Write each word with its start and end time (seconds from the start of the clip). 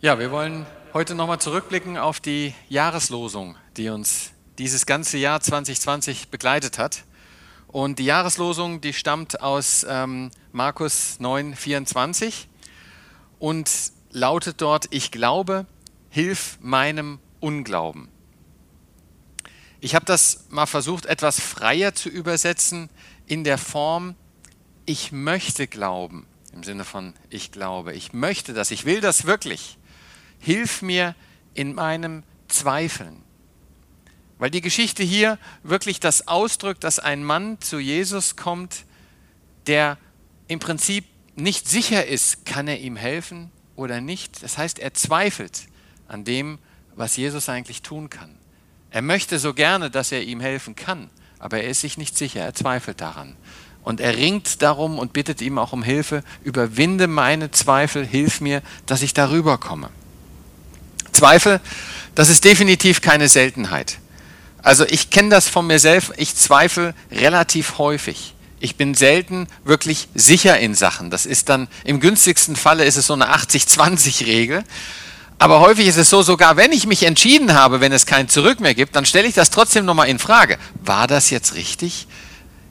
Ja, 0.00 0.20
wir 0.20 0.30
wollen 0.30 0.64
heute 0.94 1.16
nochmal 1.16 1.40
zurückblicken 1.40 1.96
auf 1.98 2.20
die 2.20 2.54
Jahreslosung, 2.68 3.56
die 3.76 3.88
uns 3.88 4.30
dieses 4.56 4.86
ganze 4.86 5.18
Jahr 5.18 5.40
2020 5.40 6.28
begleitet 6.28 6.78
hat. 6.78 7.02
Und 7.66 7.98
die 7.98 8.04
Jahreslosung, 8.04 8.80
die 8.80 8.92
stammt 8.92 9.42
aus 9.42 9.84
ähm, 9.88 10.30
Markus 10.52 11.18
9, 11.18 11.56
24 11.56 12.46
und 13.40 13.68
lautet 14.12 14.60
dort, 14.60 14.86
ich 14.90 15.10
glaube, 15.10 15.66
hilf 16.10 16.58
meinem 16.60 17.18
Unglauben. 17.40 18.06
Ich 19.80 19.96
habe 19.96 20.04
das 20.04 20.44
mal 20.48 20.66
versucht, 20.66 21.06
etwas 21.06 21.40
freier 21.40 21.92
zu 21.92 22.08
übersetzen 22.08 22.88
in 23.26 23.42
der 23.42 23.58
Form, 23.58 24.14
ich 24.86 25.10
möchte 25.10 25.66
glauben, 25.66 26.24
im 26.52 26.62
Sinne 26.62 26.84
von 26.84 27.14
ich 27.30 27.50
glaube, 27.50 27.94
ich 27.94 28.12
möchte 28.12 28.54
das, 28.54 28.70
ich 28.70 28.84
will 28.84 29.00
das 29.00 29.24
wirklich. 29.24 29.76
Hilf 30.38 30.82
mir 30.82 31.14
in 31.54 31.74
meinem 31.74 32.22
Zweifeln. 32.48 33.22
Weil 34.38 34.50
die 34.50 34.60
Geschichte 34.60 35.02
hier 35.02 35.38
wirklich 35.62 36.00
das 36.00 36.28
ausdrückt, 36.28 36.84
dass 36.84 36.98
ein 36.98 37.24
Mann 37.24 37.60
zu 37.60 37.78
Jesus 37.78 38.36
kommt, 38.36 38.84
der 39.66 39.98
im 40.46 40.60
Prinzip 40.60 41.04
nicht 41.34 41.68
sicher 41.68 42.06
ist, 42.06 42.46
kann 42.46 42.68
er 42.68 42.78
ihm 42.78 42.96
helfen 42.96 43.50
oder 43.76 44.00
nicht. 44.00 44.42
Das 44.42 44.58
heißt, 44.58 44.78
er 44.78 44.94
zweifelt 44.94 45.66
an 46.06 46.24
dem, 46.24 46.58
was 46.96 47.16
Jesus 47.16 47.48
eigentlich 47.48 47.82
tun 47.82 48.10
kann. 48.10 48.36
Er 48.90 49.02
möchte 49.02 49.38
so 49.38 49.54
gerne, 49.54 49.90
dass 49.90 50.12
er 50.12 50.22
ihm 50.22 50.40
helfen 50.40 50.74
kann, 50.74 51.10
aber 51.38 51.60
er 51.60 51.68
ist 51.68 51.82
sich 51.82 51.98
nicht 51.98 52.16
sicher, 52.16 52.40
er 52.40 52.54
zweifelt 52.54 53.00
daran. 53.00 53.36
Und 53.82 54.00
er 54.00 54.16
ringt 54.16 54.62
darum 54.62 54.98
und 54.98 55.12
bittet 55.12 55.40
ihm 55.40 55.58
auch 55.58 55.72
um 55.72 55.82
Hilfe, 55.82 56.24
überwinde 56.42 57.06
meine 57.06 57.50
Zweifel, 57.50 58.04
hilf 58.04 58.40
mir, 58.40 58.62
dass 58.86 59.02
ich 59.02 59.14
darüber 59.14 59.58
komme. 59.58 59.90
Zweifel, 61.18 61.60
das 62.14 62.28
ist 62.28 62.44
definitiv 62.44 63.00
keine 63.00 63.28
Seltenheit. 63.28 63.98
Also 64.62 64.84
ich 64.86 65.10
kenne 65.10 65.30
das 65.30 65.48
von 65.48 65.66
mir 65.66 65.78
selbst, 65.78 66.12
ich 66.16 66.34
zweifle 66.34 66.94
relativ 67.10 67.78
häufig. 67.78 68.34
Ich 68.60 68.76
bin 68.76 68.94
selten 68.94 69.46
wirklich 69.64 70.08
sicher 70.14 70.58
in 70.58 70.74
Sachen. 70.74 71.10
Das 71.10 71.26
ist 71.26 71.48
dann, 71.48 71.68
im 71.84 72.00
günstigsten 72.00 72.54
Falle 72.54 72.84
ist 72.84 72.96
es 72.96 73.06
so 73.06 73.14
eine 73.14 73.32
80-20-Regel. 73.34 74.62
Aber 75.38 75.60
häufig 75.60 75.86
ist 75.86 75.96
es 75.96 76.10
so, 76.10 76.22
sogar 76.22 76.56
wenn 76.56 76.72
ich 76.72 76.86
mich 76.86 77.04
entschieden 77.04 77.54
habe, 77.54 77.80
wenn 77.80 77.92
es 77.92 78.06
kein 78.06 78.28
Zurück 78.28 78.60
mehr 78.60 78.74
gibt, 78.74 78.96
dann 78.96 79.06
stelle 79.06 79.28
ich 79.28 79.34
das 79.34 79.50
trotzdem 79.50 79.84
nochmal 79.84 80.08
in 80.08 80.18
Frage. 80.18 80.58
War 80.84 81.06
das 81.06 81.30
jetzt 81.30 81.54
richtig? 81.54 82.06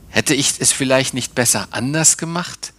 Hätte 0.10 0.34
ich 0.34 0.54
es 0.60 0.72
vielleicht 0.72 1.14
nicht 1.14 1.36
besser 1.36 1.68
anders 1.72 2.18
gemacht? 2.18 2.74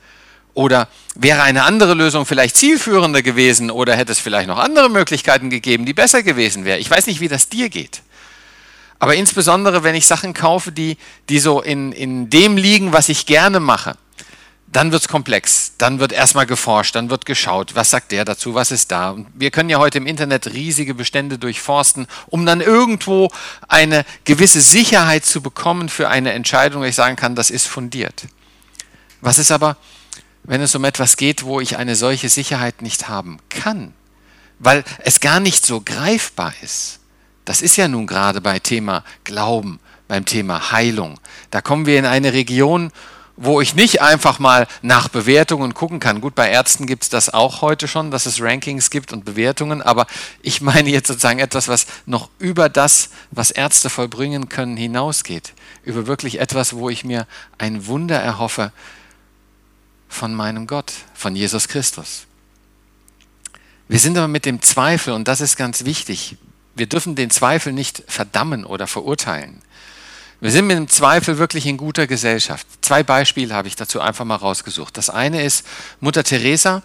Oder 0.55 0.89
wäre 1.15 1.43
eine 1.43 1.65
andere 1.65 1.95
Lösung 1.95 2.27
vielleicht 2.27 2.57
zielführender 2.57 3.23
gewesen? 3.23 3.71
Oder 3.71 3.97
hätte 3.97 4.13
es 4.13 4.19
vielleicht 4.19 4.49
noch 4.49 4.59
andere 4.59 4.89
Möglichkeiten 4.89 5.51
gegeben, 5.51 5.87
die 5.87 5.95
besser 5.95 6.23
gewesen 6.23 6.65
wären? 6.65 6.81
Ich 6.81 6.91
weiß 6.91 7.07
nicht, 7.07 7.21
wie 7.21 7.29
das 7.29 7.49
dir 7.49 7.69
geht. 7.69 8.03
Aber 8.99 9.15
insbesondere, 9.15 9.85
wenn 9.85 9.95
ich 9.95 10.07
Sachen 10.07 10.35
kaufe, 10.35 10.73
die, 10.73 10.97
die 11.29 11.39
so 11.39 11.63
in, 11.63 11.93
in 11.93 12.31
dem 12.31 12.57
liegen, 12.57 12.93
was 12.93 13.09
ich 13.09 13.27
gerne 13.27 13.61
mache, 13.61 13.97
dann 14.71 14.93
wird 14.93 15.03
es 15.03 15.09
komplex. 15.09 15.73
Dann 15.79 15.99
wird 15.99 16.13
erstmal 16.13 16.47
geforscht, 16.47 16.95
dann 16.95 17.09
wird 17.11 17.25
geschaut, 17.25 17.75
was 17.75 17.91
sagt 17.91 18.13
der 18.13 18.25
dazu, 18.25 18.55
was 18.55 18.71
ist 18.71 18.91
da. 18.91 19.11
Und 19.11 19.29
wir 19.35 19.51
können 19.51 19.71
ja 19.71 19.79
heute 19.79 19.99
im 19.99 20.07
Internet 20.07 20.49
riesige 20.49 20.95
Bestände 20.95 21.39
durchforsten, 21.39 22.07
um 22.27 22.45
dann 22.45 22.61
irgendwo 22.61 23.31
eine 23.67 24.05
gewisse 24.25 24.61
Sicherheit 24.61 25.25
zu 25.25 25.41
bekommen 25.41 25.89
für 25.89 26.09
eine 26.09 26.33
Entscheidung, 26.33 26.83
wo 26.83 26.87
ich 26.87 26.97
sagen 26.97 27.17
kann, 27.17 27.35
das 27.35 27.51
ist 27.51 27.67
fundiert. 27.67 28.25
Was 29.21 29.39
ist 29.39 29.51
aber, 29.51 29.77
wenn 30.49 30.63
es 30.63 30.75
um 30.75 30.85
etwas 30.85 31.17
geht, 31.17 31.45
wo 31.45 31.61
ich 31.61 31.77
eine 31.77 31.95
solche 31.95 32.31
Sicherheit 32.31 32.81
nicht 32.81 33.09
haben 33.09 33.39
kann, 33.51 33.93
weil 34.59 34.83
es 35.05 35.21
gar 35.21 35.41
nicht 35.41 35.65
so 35.65 35.83
greifbar 35.85 36.55
ist? 36.63 37.01
Das 37.45 37.63
ist 37.63 37.77
ja 37.77 37.87
nun 37.87 38.07
gerade 38.07 38.41
bei 38.41 38.59
Thema 38.59 39.05
Glauben, 39.25 39.79
beim 40.09 40.25
Thema 40.25 40.73
Heilung. 40.73 41.21
Da 41.51 41.61
kommen 41.61 41.85
wir 41.85 41.99
in 41.99 42.07
eine 42.07 42.33
Region, 42.33 42.93
wo 43.37 43.61
ich 43.61 43.75
nicht 43.75 44.01
einfach 44.01 44.39
mal 44.39 44.67
nach 44.81 45.09
Bewertungen 45.09 45.75
gucken 45.75 46.01
kann. 46.01 46.23
Gut, 46.23 46.35
bei 46.35 46.51
Ärzten 46.51 46.87
gibt 46.87 47.05
es 47.05 47.09
das 47.11 47.33
auch 47.33 47.61
heute 47.61 47.87
schon, 47.87 48.11
dass 48.11 48.25
es 48.25 48.41
Rankings 48.41 48.89
gibt 48.89 49.13
und 49.13 49.27
Bewertungen, 49.27 49.83
aber 49.83 50.07
ich 50.43 50.63
meine 50.63 50.89
jetzt 50.89 51.09
sozusagen 51.09 51.39
etwas, 51.39 51.69
was 51.69 51.87
noch 52.07 52.31
über 52.39 52.71
das, 52.71 53.11
was 53.31 53.51
Ärzte 53.51 53.91
vollbringen 53.91 54.49
können, 54.49 54.79
hinausgeht. 54.79 55.53
Über 55.85 56.07
wirklich 56.07 56.41
etwas, 56.41 56.75
wo 56.75 56.89
ich 56.89 57.05
mir 57.05 57.27
ein 57.59 57.87
Wunder 57.87 58.19
erhoffe 58.19 58.73
von 60.09 60.35
meinem 60.35 60.67
Gott, 60.67 60.93
von 61.15 61.37
Jesus 61.37 61.69
Christus. 61.69 62.27
Wir 63.89 63.99
sind 63.99 64.19
aber 64.19 64.29
mit 64.29 64.45
dem 64.45 64.61
Zweifel, 64.63 65.15
und 65.15 65.29
das 65.29 65.41
ist 65.41 65.57
ganz 65.57 65.85
wichtig, 65.85 66.37
wir 66.75 66.87
dürfen 66.87 67.15
den 67.15 67.31
Zweifel 67.31 67.73
nicht 67.73 68.03
verdammen 68.07 68.65
oder 68.65 68.87
verurteilen. 68.87 69.63
Wir 70.41 70.53
sind 70.53 70.67
mit 70.67 70.77
dem 70.77 70.89
Zweifel 70.89 71.39
wirklich 71.39 71.67
in 71.67 71.77
guter 71.77 72.07
Gesellschaft. 72.07 72.67
Zwei 72.81 73.03
Beispiele 73.03 73.55
habe 73.55 73.67
ich 73.67 73.75
dazu 73.75 74.01
einfach 74.01 74.25
mal 74.25 74.37
rausgesucht. 74.37 74.97
Das 74.97 75.11
eine 75.11 75.43
ist 75.43 75.67
Mutter 76.01 76.23
Teresa, 76.23 76.83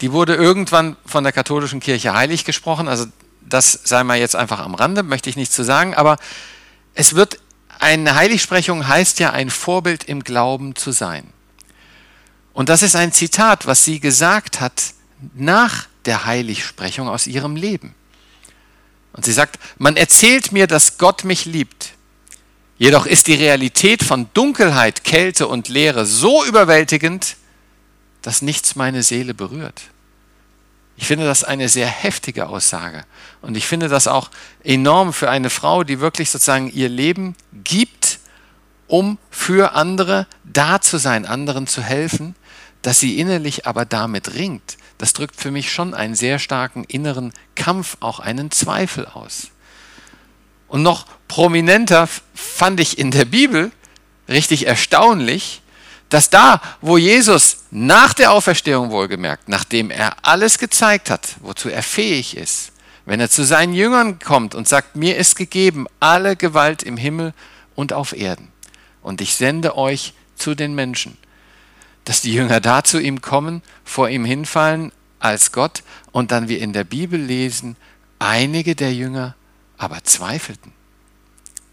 die 0.00 0.12
wurde 0.12 0.34
irgendwann 0.34 0.96
von 1.06 1.24
der 1.24 1.32
katholischen 1.32 1.80
Kirche 1.80 2.12
heilig 2.12 2.44
gesprochen. 2.44 2.88
Also 2.88 3.06
das 3.40 3.72
sei 3.84 4.04
mal 4.04 4.18
jetzt 4.18 4.36
einfach 4.36 4.58
am 4.58 4.74
Rande, 4.74 5.02
möchte 5.02 5.30
ich 5.30 5.36
nichts 5.36 5.54
zu 5.54 5.62
sagen, 5.62 5.94
aber 5.94 6.18
es 6.94 7.14
wird 7.14 7.40
eine 7.80 8.14
Heiligsprechung 8.14 8.86
heißt 8.86 9.18
ja 9.18 9.30
ein 9.30 9.50
Vorbild 9.50 10.04
im 10.04 10.22
Glauben 10.22 10.76
zu 10.76 10.92
sein. 10.92 11.32
Und 12.54 12.70
das 12.70 12.82
ist 12.82 12.96
ein 12.96 13.12
Zitat, 13.12 13.66
was 13.66 13.84
sie 13.84 14.00
gesagt 14.00 14.60
hat 14.60 14.94
nach 15.34 15.86
der 16.06 16.24
Heiligsprechung 16.24 17.08
aus 17.08 17.26
ihrem 17.26 17.56
Leben. 17.56 17.94
Und 19.12 19.24
sie 19.24 19.32
sagt, 19.32 19.58
man 19.78 19.96
erzählt 19.96 20.52
mir, 20.52 20.66
dass 20.66 20.98
Gott 20.98 21.24
mich 21.24 21.44
liebt. 21.44 21.92
Jedoch 22.78 23.06
ist 23.06 23.26
die 23.26 23.34
Realität 23.34 24.02
von 24.02 24.28
Dunkelheit, 24.34 25.04
Kälte 25.04 25.46
und 25.46 25.68
Leere 25.68 26.06
so 26.06 26.44
überwältigend, 26.44 27.36
dass 28.22 28.42
nichts 28.42 28.74
meine 28.74 29.02
Seele 29.02 29.34
berührt. 29.34 29.82
Ich 30.96 31.06
finde 31.06 31.24
das 31.24 31.44
eine 31.44 31.68
sehr 31.68 31.86
heftige 31.86 32.48
Aussage. 32.48 33.04
Und 33.42 33.56
ich 33.56 33.66
finde 33.66 33.88
das 33.88 34.06
auch 34.06 34.30
enorm 34.62 35.12
für 35.12 35.28
eine 35.28 35.50
Frau, 35.50 35.84
die 35.84 36.00
wirklich 36.00 36.30
sozusagen 36.30 36.70
ihr 36.70 36.88
Leben 36.88 37.34
gibt, 37.64 38.03
um 38.94 39.18
für 39.28 39.74
andere 39.74 40.28
da 40.44 40.80
zu 40.80 40.98
sein, 40.98 41.26
anderen 41.26 41.66
zu 41.66 41.82
helfen, 41.82 42.36
dass 42.82 43.00
sie 43.00 43.18
innerlich 43.18 43.66
aber 43.66 43.84
damit 43.84 44.34
ringt, 44.34 44.76
das 44.98 45.14
drückt 45.14 45.34
für 45.34 45.50
mich 45.50 45.72
schon 45.72 45.94
einen 45.94 46.14
sehr 46.14 46.38
starken 46.38 46.84
inneren 46.84 47.32
Kampf, 47.56 47.96
auch 47.98 48.20
einen 48.20 48.52
Zweifel 48.52 49.06
aus. 49.06 49.48
Und 50.68 50.84
noch 50.84 51.06
prominenter 51.26 52.08
fand 52.34 52.78
ich 52.78 52.96
in 52.96 53.10
der 53.10 53.24
Bibel 53.24 53.72
richtig 54.28 54.68
erstaunlich, 54.68 55.62
dass 56.08 56.30
da, 56.30 56.62
wo 56.80 56.96
Jesus 56.96 57.64
nach 57.72 58.14
der 58.14 58.30
Auferstehung 58.30 58.92
wohlgemerkt, 58.92 59.48
nachdem 59.48 59.90
er 59.90 60.14
alles 60.22 60.58
gezeigt 60.58 61.10
hat, 61.10 61.34
wozu 61.40 61.68
er 61.68 61.82
fähig 61.82 62.36
ist, 62.36 62.70
wenn 63.06 63.18
er 63.18 63.28
zu 63.28 63.44
seinen 63.44 63.74
Jüngern 63.74 64.20
kommt 64.20 64.54
und 64.54 64.68
sagt, 64.68 64.94
mir 64.94 65.16
ist 65.16 65.34
gegeben 65.34 65.88
alle 65.98 66.36
Gewalt 66.36 66.84
im 66.84 66.96
Himmel 66.96 67.34
und 67.74 67.92
auf 67.92 68.16
Erden, 68.16 68.53
und 69.04 69.20
ich 69.20 69.36
sende 69.36 69.76
euch 69.76 70.14
zu 70.34 70.56
den 70.56 70.74
Menschen, 70.74 71.16
dass 72.04 72.22
die 72.22 72.34
Jünger 72.34 72.60
da 72.60 72.82
zu 72.82 72.98
ihm 73.00 73.20
kommen, 73.20 73.62
vor 73.84 74.08
ihm 74.08 74.24
hinfallen 74.24 74.90
als 75.20 75.52
Gott 75.52 75.84
und 76.10 76.32
dann 76.32 76.48
wir 76.48 76.58
in 76.58 76.72
der 76.72 76.84
Bibel 76.84 77.20
lesen, 77.20 77.76
einige 78.18 78.74
der 78.74 78.92
Jünger 78.92 79.36
aber 79.78 80.02
zweifelten. 80.02 80.72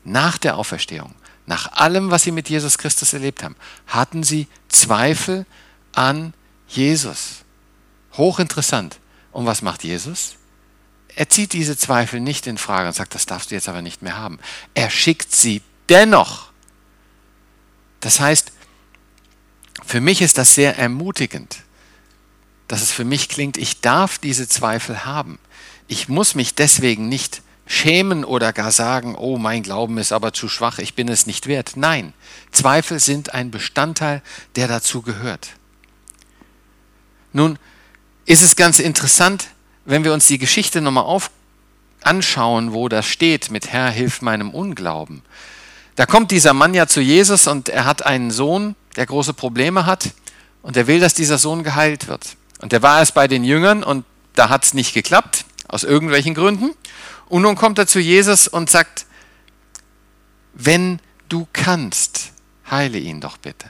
Nach 0.03 0.37
der 0.37 0.57
Auferstehung, 0.57 1.15
nach 1.45 1.71
allem, 1.71 2.11
was 2.11 2.23
sie 2.23 2.31
mit 2.31 2.49
Jesus 2.49 2.77
Christus 2.77 3.13
erlebt 3.13 3.43
haben, 3.43 3.55
hatten 3.87 4.23
sie 4.23 4.47
Zweifel 4.67 5.45
an 5.93 6.33
Jesus. 6.67 7.43
Hochinteressant. 8.13 8.99
Und 9.31 9.45
was 9.45 9.61
macht 9.61 9.83
Jesus? 9.83 10.35
Er 11.15 11.29
zieht 11.29 11.53
diese 11.53 11.77
Zweifel 11.77 12.19
nicht 12.19 12.47
in 12.47 12.57
Frage 12.57 12.87
und 12.87 12.93
sagt, 12.93 13.15
das 13.15 13.25
darfst 13.25 13.51
du 13.51 13.55
jetzt 13.55 13.69
aber 13.69 13.81
nicht 13.81 14.01
mehr 14.01 14.17
haben. 14.17 14.39
Er 14.73 14.89
schickt 14.89 15.33
sie 15.33 15.61
dennoch. 15.89 16.50
Das 18.01 18.19
heißt, 18.19 18.51
für 19.85 20.01
mich 20.01 20.21
ist 20.21 20.37
das 20.37 20.53
sehr 20.53 20.77
ermutigend, 20.77 21.63
dass 22.67 22.81
es 22.81 22.91
für 22.91 23.05
mich 23.05 23.29
klingt, 23.29 23.57
ich 23.57 23.81
darf 23.81 24.17
diese 24.17 24.47
Zweifel 24.47 25.05
haben. 25.05 25.39
Ich 25.87 26.07
muss 26.09 26.35
mich 26.35 26.55
deswegen 26.55 27.09
nicht 27.09 27.41
schämen 27.65 28.25
oder 28.25 28.53
gar 28.53 28.71
sagen, 28.71 29.15
oh, 29.15 29.37
mein 29.37 29.63
Glauben 29.63 29.97
ist 29.97 30.11
aber 30.11 30.33
zu 30.33 30.49
schwach, 30.49 30.79
ich 30.79 30.93
bin 30.93 31.07
es 31.07 31.25
nicht 31.25 31.47
wert. 31.47 31.73
Nein, 31.75 32.13
Zweifel 32.51 32.99
sind 32.99 33.33
ein 33.33 33.51
Bestandteil, 33.51 34.21
der 34.55 34.67
dazu 34.67 35.01
gehört. 35.01 35.51
Nun 37.33 37.57
ist 38.25 38.41
es 38.41 38.55
ganz 38.55 38.79
interessant, 38.79 39.47
wenn 39.85 40.03
wir 40.03 40.13
uns 40.13 40.27
die 40.27 40.37
Geschichte 40.37 40.81
nochmal 40.81 41.19
anschauen, 42.01 42.73
wo 42.73 42.89
das 42.89 43.05
steht 43.05 43.51
mit 43.51 43.71
Herr, 43.71 43.89
hilf 43.89 44.21
meinem 44.21 44.51
Unglauben. 44.51 45.21
Da 46.01 46.07
kommt 46.07 46.31
dieser 46.31 46.55
Mann 46.55 46.73
ja 46.73 46.87
zu 46.87 46.99
Jesus 46.99 47.45
und 47.45 47.69
er 47.69 47.85
hat 47.85 48.07
einen 48.07 48.31
Sohn, 48.31 48.75
der 48.95 49.05
große 49.05 49.33
Probleme 49.35 49.85
hat 49.85 50.09
und 50.63 50.75
er 50.75 50.87
will, 50.87 50.99
dass 50.99 51.13
dieser 51.13 51.37
Sohn 51.37 51.61
geheilt 51.61 52.07
wird. 52.07 52.37
Und 52.57 52.73
er 52.73 52.81
war 52.81 52.97
erst 52.97 53.13
bei 53.13 53.27
den 53.27 53.43
Jüngern 53.43 53.83
und 53.83 54.03
da 54.33 54.49
hat 54.49 54.63
es 54.63 54.73
nicht 54.73 54.95
geklappt, 54.95 55.45
aus 55.67 55.83
irgendwelchen 55.83 56.33
Gründen. 56.33 56.71
Und 57.29 57.43
nun 57.43 57.55
kommt 57.55 57.77
er 57.77 57.85
zu 57.85 57.99
Jesus 57.99 58.47
und 58.47 58.67
sagt, 58.67 59.05
wenn 60.55 60.99
du 61.29 61.47
kannst, 61.53 62.31
heile 62.71 62.97
ihn 62.97 63.21
doch 63.21 63.37
bitte. 63.37 63.69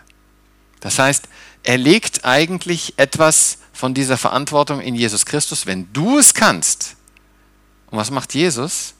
Das 0.80 1.00
heißt, 1.00 1.28
er 1.64 1.78
legt 1.78 2.24
eigentlich 2.24 2.94
etwas 2.96 3.58
von 3.74 3.94
dieser 3.94 4.18
Verantwortung 4.18 4.80
in 4.80 4.96
Jesus 4.96 5.26
Christus, 5.26 5.66
wenn 5.66 5.92
du 5.92 6.18
es 6.18 6.34
kannst. 6.34 6.96
Und 7.88 7.98
was 7.98 8.10
macht 8.10 8.34
Jesus? 8.34 8.94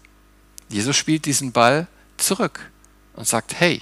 Jesus 0.68 0.98
spielt 0.98 1.24
diesen 1.24 1.54
Ball 1.54 1.88
zurück 2.18 2.72
und 3.16 3.28
sagt, 3.28 3.60
hey, 3.60 3.82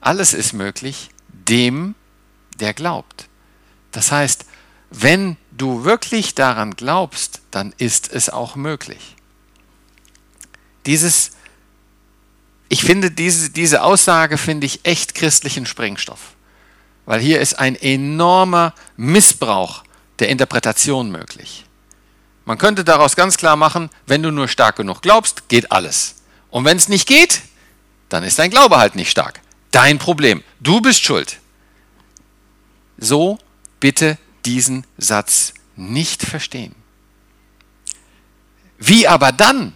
alles 0.00 0.34
ist 0.34 0.52
möglich 0.52 1.10
dem, 1.28 1.94
der 2.58 2.74
glaubt. 2.74 3.28
Das 3.92 4.10
heißt, 4.10 4.46
wenn 4.90 5.36
du 5.50 5.84
wirklich 5.84 6.34
daran 6.34 6.72
glaubst, 6.76 7.40
dann 7.50 7.74
ist 7.78 8.12
es 8.12 8.28
auch 8.28 8.56
möglich. 8.56 9.16
Dieses, 10.86 11.32
ich 12.68 12.82
finde 12.82 13.10
diese, 13.10 13.50
diese 13.50 13.82
Aussage 13.82 14.38
finde 14.38 14.66
ich 14.66 14.80
echt 14.84 15.14
christlichen 15.14 15.66
Sprengstoff, 15.66 16.34
weil 17.06 17.20
hier 17.20 17.40
ist 17.40 17.58
ein 17.58 17.76
enormer 17.76 18.74
Missbrauch 18.96 19.84
der 20.18 20.28
Interpretation 20.28 21.10
möglich. 21.10 21.64
Man 22.44 22.58
könnte 22.58 22.84
daraus 22.84 23.14
ganz 23.14 23.36
klar 23.36 23.56
machen, 23.56 23.88
wenn 24.06 24.22
du 24.22 24.32
nur 24.32 24.48
stark 24.48 24.76
genug 24.76 25.00
glaubst, 25.00 25.48
geht 25.48 25.70
alles. 25.70 26.16
Und 26.50 26.64
wenn 26.64 26.76
es 26.76 26.88
nicht 26.88 27.06
geht, 27.06 27.42
dann 28.12 28.24
ist 28.24 28.38
dein 28.38 28.50
Glaube 28.50 28.78
halt 28.78 28.94
nicht 28.94 29.10
stark. 29.10 29.40
Dein 29.70 29.98
Problem. 29.98 30.42
Du 30.60 30.80
bist 30.80 31.02
schuld. 31.02 31.38
So 32.98 33.38
bitte 33.80 34.18
diesen 34.44 34.86
Satz 34.98 35.54
nicht 35.76 36.22
verstehen. 36.22 36.74
Wie 38.78 39.08
aber 39.08 39.32
dann? 39.32 39.72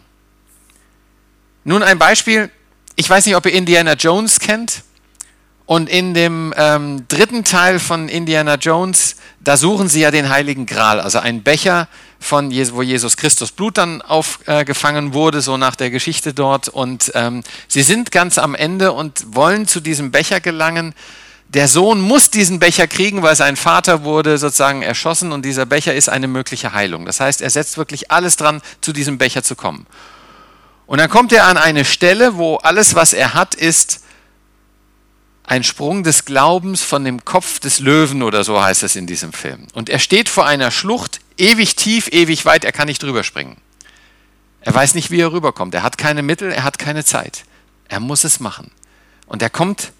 Nun 1.64 1.82
ein 1.82 1.98
Beispiel. 1.98 2.50
Ich 2.96 3.08
weiß 3.08 3.26
nicht, 3.26 3.36
ob 3.36 3.46
ihr 3.46 3.52
Indiana 3.52 3.94
Jones 3.94 4.38
kennt. 4.40 4.82
Und 5.64 5.88
in 5.88 6.14
dem 6.14 6.54
ähm, 6.56 7.08
dritten 7.08 7.42
Teil 7.42 7.80
von 7.80 8.08
Indiana 8.08 8.54
Jones, 8.54 9.16
da 9.40 9.56
suchen 9.56 9.88
sie 9.88 10.00
ja 10.00 10.12
den 10.12 10.28
Heiligen 10.28 10.64
Gral, 10.64 11.00
also 11.00 11.18
einen 11.18 11.42
Becher, 11.42 11.88
von 12.18 12.50
wo 12.50 12.82
Jesus 12.82 13.16
Christus 13.16 13.52
Blut 13.52 13.78
dann 13.78 14.02
aufgefangen 14.02 15.10
äh, 15.10 15.14
wurde, 15.14 15.40
so 15.40 15.56
nach 15.56 15.76
der 15.76 15.90
Geschichte 15.90 16.34
dort. 16.34 16.68
Und 16.68 17.12
ähm, 17.14 17.42
sie 17.68 17.82
sind 17.82 18.10
ganz 18.10 18.38
am 18.38 18.54
Ende 18.54 18.92
und 18.92 19.34
wollen 19.34 19.68
zu 19.68 19.80
diesem 19.80 20.10
Becher 20.10 20.40
gelangen 20.40 20.94
der 21.48 21.68
Sohn 21.68 22.00
muss 22.00 22.30
diesen 22.30 22.58
Becher 22.58 22.86
kriegen, 22.86 23.22
weil 23.22 23.36
sein 23.36 23.56
Vater 23.56 24.02
wurde 24.02 24.36
sozusagen 24.38 24.82
erschossen 24.82 25.32
und 25.32 25.44
dieser 25.44 25.64
Becher 25.64 25.94
ist 25.94 26.08
eine 26.08 26.28
mögliche 26.28 26.72
Heilung. 26.72 27.06
Das 27.06 27.20
heißt, 27.20 27.40
er 27.40 27.50
setzt 27.50 27.78
wirklich 27.78 28.10
alles 28.10 28.36
dran, 28.36 28.60
zu 28.80 28.92
diesem 28.92 29.18
Becher 29.18 29.42
zu 29.42 29.54
kommen. 29.54 29.86
Und 30.86 30.98
dann 30.98 31.10
kommt 31.10 31.32
er 31.32 31.46
an 31.46 31.56
eine 31.56 31.84
Stelle, 31.84 32.36
wo 32.36 32.56
alles, 32.56 32.94
was 32.94 33.12
er 33.12 33.34
hat, 33.34 33.54
ist 33.54 34.02
ein 35.44 35.62
Sprung 35.62 36.02
des 36.02 36.24
Glaubens 36.24 36.82
von 36.82 37.04
dem 37.04 37.24
Kopf 37.24 37.60
des 37.60 37.78
Löwen 37.78 38.24
oder 38.24 38.42
so 38.42 38.60
heißt 38.60 38.82
es 38.82 38.96
in 38.96 39.06
diesem 39.06 39.32
Film. 39.32 39.68
Und 39.72 39.88
er 39.88 40.00
steht 40.00 40.28
vor 40.28 40.46
einer 40.46 40.72
Schlucht, 40.72 41.20
ewig 41.36 41.76
tief, 41.76 42.08
ewig 42.12 42.44
weit, 42.44 42.64
er 42.64 42.72
kann 42.72 42.86
nicht 42.86 43.02
drüber 43.02 43.24
springen. 43.24 43.56
Er 44.60 44.74
weiß 44.74 44.94
nicht, 44.94 45.10
wie 45.10 45.20
er 45.20 45.32
rüberkommt. 45.32 45.74
Er 45.74 45.82
hat 45.82 45.96
keine 45.98 46.22
Mittel, 46.22 46.50
er 46.50 46.64
hat 46.64 46.78
keine 46.78 47.04
Zeit. 47.04 47.44
Er 47.88 48.00
muss 48.00 48.24
es 48.24 48.40
machen. 48.40 48.70
Und 49.26 49.42
er 49.42 49.50
kommt 49.50 49.92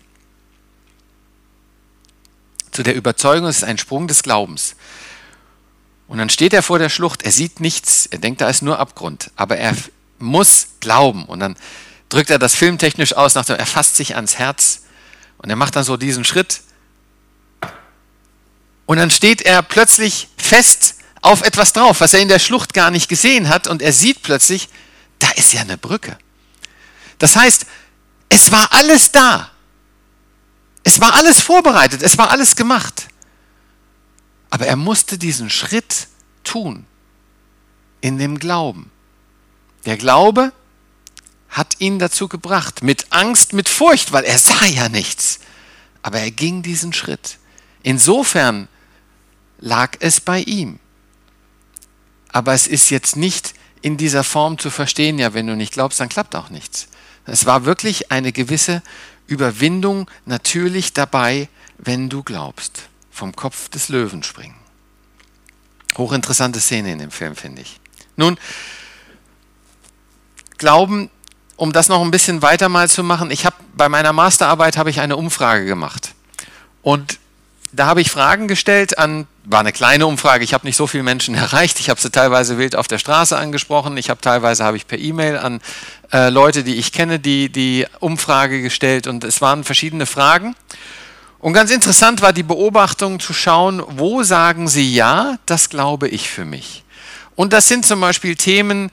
zu 2.73 2.83
der 2.83 2.95
Überzeugung, 2.95 3.49
es 3.49 3.59
ist 3.59 3.65
ein 3.65 3.79
Sprung 3.79 4.09
des 4.09 4.23
Glaubens. 4.23 4.77
Und 6.09 6.19
dann 6.19 6.31
steht 6.31 6.53
er 6.53 6.63
vor 6.63 6.79
der 6.79 6.89
Schlucht, 6.89 7.23
er 7.23 7.33
sieht 7.33 7.61
nichts, 7.61 8.07
er 8.07 8.19
denkt, 8.19 8.41
da 8.41 8.49
ist 8.49 8.63
nur 8.63 8.79
Abgrund, 8.79 9.31
aber 9.35 9.57
er 9.57 9.75
muss 10.19 10.69
glauben. 10.81 11.25
Und 11.25 11.41
dann 11.41 11.57
drückt 12.09 12.31
er 12.31 12.39
das 12.39 12.55
filmtechnisch 12.55 13.15
aus, 13.15 13.35
nachdem 13.35 13.57
er 13.57 13.67
fasst 13.67 13.97
sich 13.97 14.15
ans 14.15 14.39
Herz 14.39 14.83
und 15.39 15.51
er 15.51 15.57
macht 15.57 15.77
dann 15.77 15.85
so 15.85 15.97
diesen 15.97 16.25
Schritt. 16.25 16.63
Und 18.87 18.99
dann 18.99 19.11
steht 19.11 19.43
er 19.43 19.63
plötzlich 19.63 20.29
fest 20.37 20.96
auf 21.27 21.43
etwas 21.43 21.73
drauf, 21.73 22.01
was 22.01 22.15
er 22.15 22.21
in 22.21 22.29
der 22.29 22.39
Schlucht 22.39 22.73
gar 22.73 22.91
nicht 22.91 23.09
gesehen 23.09 23.49
hat, 23.49 23.67
und 23.67 23.83
er 23.83 23.93
sieht 23.93 24.23
plötzlich, 24.23 24.69
da 25.19 25.31
ist 25.33 25.53
ja 25.53 25.61
eine 25.61 25.79
Brücke. 25.79 26.19
Das 27.19 27.37
heißt, 27.37 27.67
es 28.29 28.53
war 28.53 28.73
alles 28.73 29.13
da. 29.13 29.51
Es 30.83 31.01
war 31.01 31.15
alles 31.15 31.41
vorbereitet, 31.41 32.03
es 32.03 32.17
war 32.17 32.31
alles 32.31 32.55
gemacht. 32.55 33.09
Aber 34.51 34.67
er 34.67 34.77
musste 34.77 35.19
diesen 35.19 35.51
Schritt 35.51 36.09
tun 36.45 36.87
in 38.01 38.19
dem 38.19 38.39
Glauben. 38.39 38.91
Der 39.85 39.97
Glaube 39.97 40.53
hat 41.49 41.77
ihn 41.81 41.99
dazu 41.99 42.29
gebracht, 42.29 42.83
mit 42.83 43.07
Angst, 43.11 43.53
mit 43.53 43.69
Furcht, 43.69 44.13
weil 44.13 44.25
er 44.25 44.39
sah 44.39 44.65
ja 44.67 44.89
nichts. 44.89 45.41
Aber 46.03 46.21
er 46.21 46.31
ging 46.31 46.63
diesen 46.63 46.93
Schritt. 46.93 47.39
Insofern 47.83 48.69
lag 49.59 49.97
es 50.01 50.21
bei 50.21 50.41
ihm. 50.41 50.79
Aber 52.37 52.53
es 52.53 52.67
ist 52.67 52.91
jetzt 52.91 53.17
nicht 53.17 53.55
in 53.81 53.97
dieser 53.97 54.23
Form 54.23 54.59
zu 54.59 54.69
verstehen, 54.69 55.19
ja, 55.19 55.33
wenn 55.33 55.47
du 55.47 55.57
nicht 55.57 55.73
glaubst, 55.73 56.01
dann 56.01 56.11
klappt 56.11 56.37
auch 56.37 56.51
nichts. 56.51 56.87
Es 57.25 57.47
war 57.47 57.65
wirklich 57.65 58.13
eine 58.13 58.31
gewisse 58.31 58.83
Überwindung 59.27 60.11
natürlich 60.27 60.93
dabei, 60.93 61.49
wenn 61.79 62.11
du 62.11 62.23
glaubst. 62.23 62.91
Vom 63.11 63.35
Kopf 63.35 63.71
des 63.71 63.89
Löwen 63.89 64.23
springen. 64.23 64.55
Hochinteressante 65.97 66.61
Szene 66.61 66.93
in 66.93 66.99
dem 66.99 67.11
Film, 67.11 67.37
finde 67.37 67.63
ich. 67.63 67.81
Nun, 68.17 68.37
Glauben, 70.59 71.09
um 71.57 71.73
das 71.73 71.89
noch 71.89 72.03
ein 72.03 72.11
bisschen 72.11 72.43
weiter 72.43 72.69
mal 72.69 72.91
zu 72.91 73.03
machen, 73.03 73.31
ich 73.31 73.47
habe 73.47 73.57
bei 73.75 73.89
meiner 73.89 74.13
Masterarbeit 74.13 74.77
habe 74.77 74.91
ich 74.91 75.01
eine 75.01 75.17
Umfrage 75.17 75.65
gemacht. 75.65 76.15
Und 76.83 77.19
da 77.73 77.87
habe 77.87 78.03
ich 78.03 78.11
Fragen 78.11 78.47
gestellt 78.47 78.99
an, 78.99 79.27
war 79.49 79.61
eine 79.61 79.73
kleine 79.73 80.07
Umfrage, 80.07 80.45
ich 80.45 80.53
habe 80.53 80.67
nicht 80.67 80.77
so 80.77 80.87
viele 80.87 81.05
Menschen 81.05 81.35
erreicht, 81.37 81.81
ich 81.81 81.89
habe 81.89 82.01
sie 82.01 82.11
teilweise 82.11 82.59
wild 82.59 82.77
auf 82.77 82.89
der 82.89 82.99
Straße 82.99 83.37
angesprochen, 83.37 83.97
ich 83.97 84.11
habe 84.11 84.21
teilweise 84.21 84.65
habe 84.65 84.77
ich 84.77 84.87
per 84.87 84.99
E-Mail 84.99 85.39
an 85.39 85.61
äh, 86.13 86.29
Leute, 86.29 86.65
die 86.65 86.75
ich 86.75 86.93
kenne, 86.93 87.19
die 87.19 87.49
die 87.49 87.87
Umfrage 88.01 88.63
gestellt 88.63 89.07
und 89.07 89.25
es 89.25 89.41
waren 89.41 89.65
verschiedene 89.65 90.07
Fragen. 90.07 90.55
Und 91.39 91.53
ganz 91.53 91.71
interessant 91.71 92.23
war 92.23 92.33
die 92.33 92.43
Beobachtung 92.43 93.21
zu 93.21 93.33
schauen, 93.33 93.83
wo 93.87 94.23
sagen 94.23 94.69
sie 94.69 94.93
ja, 94.93 95.39
das 95.47 95.69
glaube 95.69 96.09
ich 96.09 96.29
für 96.29 96.45
mich. 96.45 96.83
Und 97.37 97.53
das 97.53 97.69
sind 97.69 97.87
zum 97.87 98.01
Beispiel 98.01 98.35
Themen, 98.35 98.91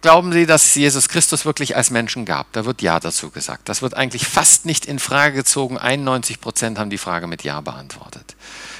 Glauben 0.00 0.32
Sie, 0.32 0.46
dass 0.46 0.76
Jesus 0.76 1.08
Christus 1.08 1.44
wirklich 1.44 1.74
als 1.74 1.90
Menschen 1.90 2.24
gab? 2.24 2.52
Da 2.52 2.64
wird 2.64 2.82
Ja 2.82 3.00
dazu 3.00 3.30
gesagt. 3.30 3.68
Das 3.68 3.82
wird 3.82 3.94
eigentlich 3.94 4.28
fast 4.28 4.64
nicht 4.64 4.86
in 4.86 5.00
Frage 5.00 5.34
gezogen. 5.34 5.76
91 5.76 6.40
Prozent 6.40 6.78
haben 6.78 6.88
die 6.88 6.98
Frage 6.98 7.26
mit 7.26 7.42
Ja 7.42 7.60
beantwortet. 7.60 8.36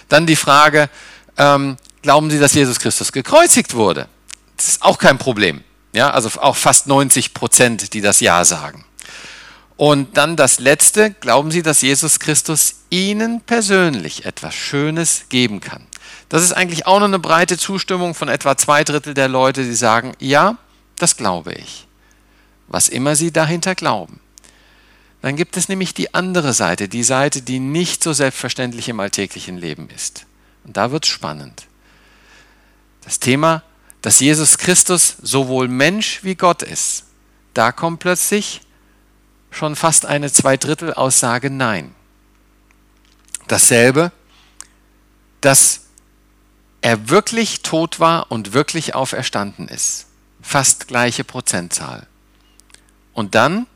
Dann 0.09 0.27
die 0.27 0.37
Frage, 0.37 0.89
ähm, 1.37 1.77
glauben 2.03 2.31
Sie, 2.31 2.39
dass 2.39 2.55
Jesus 2.55 2.79
Christus 2.79 3.13
gekreuzigt 3.13 3.75
wurde? 3.75 4.09
Das 4.57 4.69
ist 4.69 4.83
auch 4.83 4.99
kein 4.99 5.19
Problem. 5.19 5.63
Ja, 5.93 6.11
also 6.11 6.29
auch 6.41 6.57
fast 6.57 6.87
90 6.87 7.35
Prozent, 7.35 7.95
die 7.95 8.01
das 8.01 8.21
Ja 8.21 8.45
sagen. 8.45 8.85
Und 9.77 10.17
dann 10.17 10.35
das 10.35 10.59
Letzte, 10.59 11.13
glauben 11.13 11.51
Sie, 11.51 11.63
dass 11.63 11.81
Jesus 11.83 12.19
Christus 12.19 12.75
Ihnen 12.91 13.41
persönlich 13.43 14.25
etwas 14.25 14.55
Schönes 14.55 15.27
geben 15.29 15.61
kann? 15.61 15.87
Das 16.29 16.43
ist 16.43 16.53
eigentlich 16.53 16.87
auch 16.87 16.99
noch 16.99 17.07
eine 17.07 17.21
breite 17.21 17.57
Zustimmung 17.57 18.15
von 18.15 18.29
etwa 18.29 18.57
zwei 18.57 18.85
Drittel 18.85 19.15
der 19.15 19.29
Leute, 19.29 19.65
die 19.65 19.75
sagen, 19.75 20.15
ja, 20.19 20.59
das 20.99 21.17
glaube 21.17 21.53
ich. 21.53 21.87
Was 22.67 22.89
immer 22.89 23.17
sie 23.17 23.33
dahinter 23.33 23.75
glauben. 23.75 24.21
Dann 25.21 25.37
gibt 25.37 25.57
es 25.57 25.69
nämlich 25.69 25.95
die 25.95 26.15
andere 26.15 26.53
Seite, 26.53 26.89
die 26.89 27.03
Seite, 27.03 27.43
die 27.43 27.59
nicht 27.59 28.03
so 28.03 28.13
selbstverständlich 28.13 28.89
im 28.89 29.01
alltäglichen 29.01 29.59
Leben 29.59 29.89
ist. 29.91 30.27
Und 30.65 30.77
da 30.77 30.91
wird 30.91 31.05
es 31.05 31.11
spannend. 31.11 31.67
Das 33.03 33.19
Thema, 33.19 33.63
dass 34.01 34.21
Jesus 34.21 34.59
Christus 34.59 35.17
sowohl 35.23 35.67
Mensch 35.69 36.23
wie 36.23 36.37
Gott 36.37 36.63
ist, 36.63 37.05
da 37.55 37.73
kommt 37.73 38.01
plötzlich 38.01 38.61
schon 39.51 39.75
fast 39.75 40.07
eine 40.07 40.31
Zweidrittel-Aussage 40.31 41.51
Nein. 41.51 41.95
Dasselbe, 43.49 44.13
dass 45.41 45.87
er 46.81 47.09
wirklich 47.09 47.63
tot 47.63 47.99
war 47.99 48.31
und 48.31 48.53
wirklich 48.53 48.95
auferstanden 48.95 49.67
ist 49.67 50.09
fast 50.49 50.89
gleiche 50.89 51.25
Prozentzahl. 51.25 52.07
Und 53.13 53.35
dann, 53.35 53.67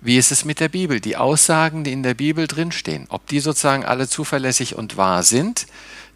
wie 0.00 0.18
ist 0.18 0.30
es 0.30 0.44
mit 0.44 0.60
der 0.60 0.68
Bibel? 0.68 1.00
Die 1.00 1.16
Aussagen, 1.16 1.84
die 1.84 1.92
in 1.92 2.02
der 2.02 2.14
Bibel 2.14 2.46
drinstehen, 2.46 3.06
ob 3.08 3.26
die 3.26 3.40
sozusagen 3.40 3.84
alle 3.84 4.08
zuverlässig 4.08 4.76
und 4.76 4.96
wahr 4.96 5.22
sind, 5.22 5.66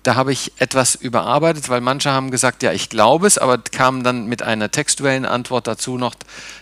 da 0.02 0.14
habe 0.14 0.32
ich 0.32 0.52
etwas 0.58 0.94
überarbeitet, 0.94 1.68
weil 1.68 1.82
manche 1.82 2.10
haben 2.10 2.30
gesagt, 2.30 2.62
ja, 2.62 2.72
ich 2.72 2.88
glaube 2.88 3.26
es, 3.26 3.36
aber 3.36 3.58
kamen 3.58 4.02
dann 4.02 4.26
mit 4.26 4.42
einer 4.42 4.70
textuellen 4.70 5.26
Antwort 5.26 5.66
dazu 5.66 5.98
noch, 5.98 6.14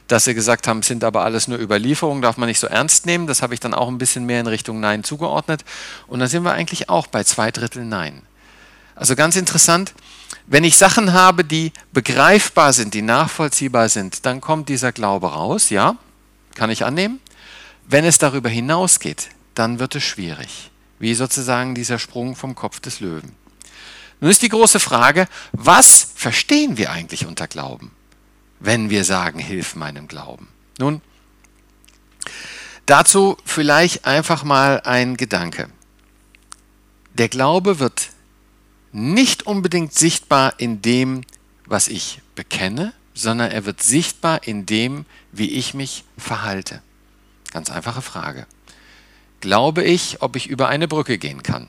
dass 0.08 0.24
sie 0.24 0.34
gesagt 0.34 0.66
haben, 0.66 0.82
sind 0.82 1.04
aber 1.04 1.22
alles 1.22 1.46
nur 1.46 1.58
Überlieferungen, 1.58 2.20
darf 2.20 2.36
man 2.36 2.48
nicht 2.48 2.58
so 2.58 2.66
ernst 2.66 3.06
nehmen. 3.06 3.28
Das 3.28 3.42
habe 3.42 3.54
ich 3.54 3.60
dann 3.60 3.74
auch 3.74 3.88
ein 3.88 3.98
bisschen 3.98 4.26
mehr 4.26 4.40
in 4.40 4.48
Richtung 4.48 4.80
Nein 4.80 5.04
zugeordnet. 5.04 5.64
Und 6.08 6.18
dann 6.18 6.28
sind 6.28 6.42
wir 6.42 6.52
eigentlich 6.52 6.88
auch 6.88 7.06
bei 7.06 7.22
zwei 7.22 7.52
Drittel 7.52 7.84
Nein. 7.84 8.22
Also 8.96 9.14
ganz 9.14 9.36
interessant, 9.36 9.94
wenn 10.48 10.64
ich 10.64 10.76
Sachen 10.76 11.12
habe, 11.12 11.44
die 11.44 11.72
begreifbar 11.92 12.72
sind, 12.72 12.94
die 12.94 13.02
nachvollziehbar 13.02 13.88
sind, 13.88 14.26
dann 14.26 14.40
kommt 14.40 14.68
dieser 14.68 14.90
Glaube 14.90 15.28
raus, 15.28 15.70
ja, 15.70 15.96
kann 16.58 16.70
ich 16.70 16.84
annehmen. 16.84 17.20
Wenn 17.86 18.04
es 18.04 18.18
darüber 18.18 18.48
hinausgeht, 18.48 19.28
dann 19.54 19.78
wird 19.78 19.94
es 19.94 20.02
schwierig, 20.02 20.70
wie 20.98 21.14
sozusagen 21.14 21.74
dieser 21.74 22.00
Sprung 22.00 22.34
vom 22.34 22.56
Kopf 22.56 22.80
des 22.80 22.98
Löwen. 22.98 23.32
Nun 24.20 24.30
ist 24.30 24.42
die 24.42 24.48
große 24.48 24.80
Frage, 24.80 25.28
was 25.52 26.10
verstehen 26.16 26.76
wir 26.76 26.90
eigentlich 26.90 27.26
unter 27.26 27.46
Glauben, 27.46 27.92
wenn 28.58 28.90
wir 28.90 29.04
sagen, 29.04 29.38
hilf 29.38 29.76
meinem 29.76 30.08
Glauben? 30.08 30.48
Nun, 30.78 31.00
dazu 32.86 33.36
vielleicht 33.44 34.04
einfach 34.04 34.42
mal 34.42 34.80
ein 34.80 35.16
Gedanke. 35.16 35.70
Der 37.14 37.28
Glaube 37.28 37.78
wird 37.78 38.10
nicht 38.90 39.46
unbedingt 39.46 39.94
sichtbar 39.94 40.54
in 40.58 40.82
dem, 40.82 41.22
was 41.66 41.86
ich 41.86 42.20
bekenne, 42.34 42.92
sondern 43.14 43.52
er 43.52 43.64
wird 43.64 43.80
sichtbar 43.80 44.42
in 44.44 44.66
dem, 44.66 45.04
wie 45.32 45.50
ich 45.50 45.74
mich 45.74 46.04
verhalte. 46.16 46.82
Ganz 47.52 47.70
einfache 47.70 48.02
Frage. 48.02 48.46
Glaube 49.40 49.84
ich, 49.84 50.20
ob 50.20 50.36
ich 50.36 50.48
über 50.48 50.68
eine 50.68 50.88
Brücke 50.88 51.18
gehen 51.18 51.42
kann? 51.42 51.68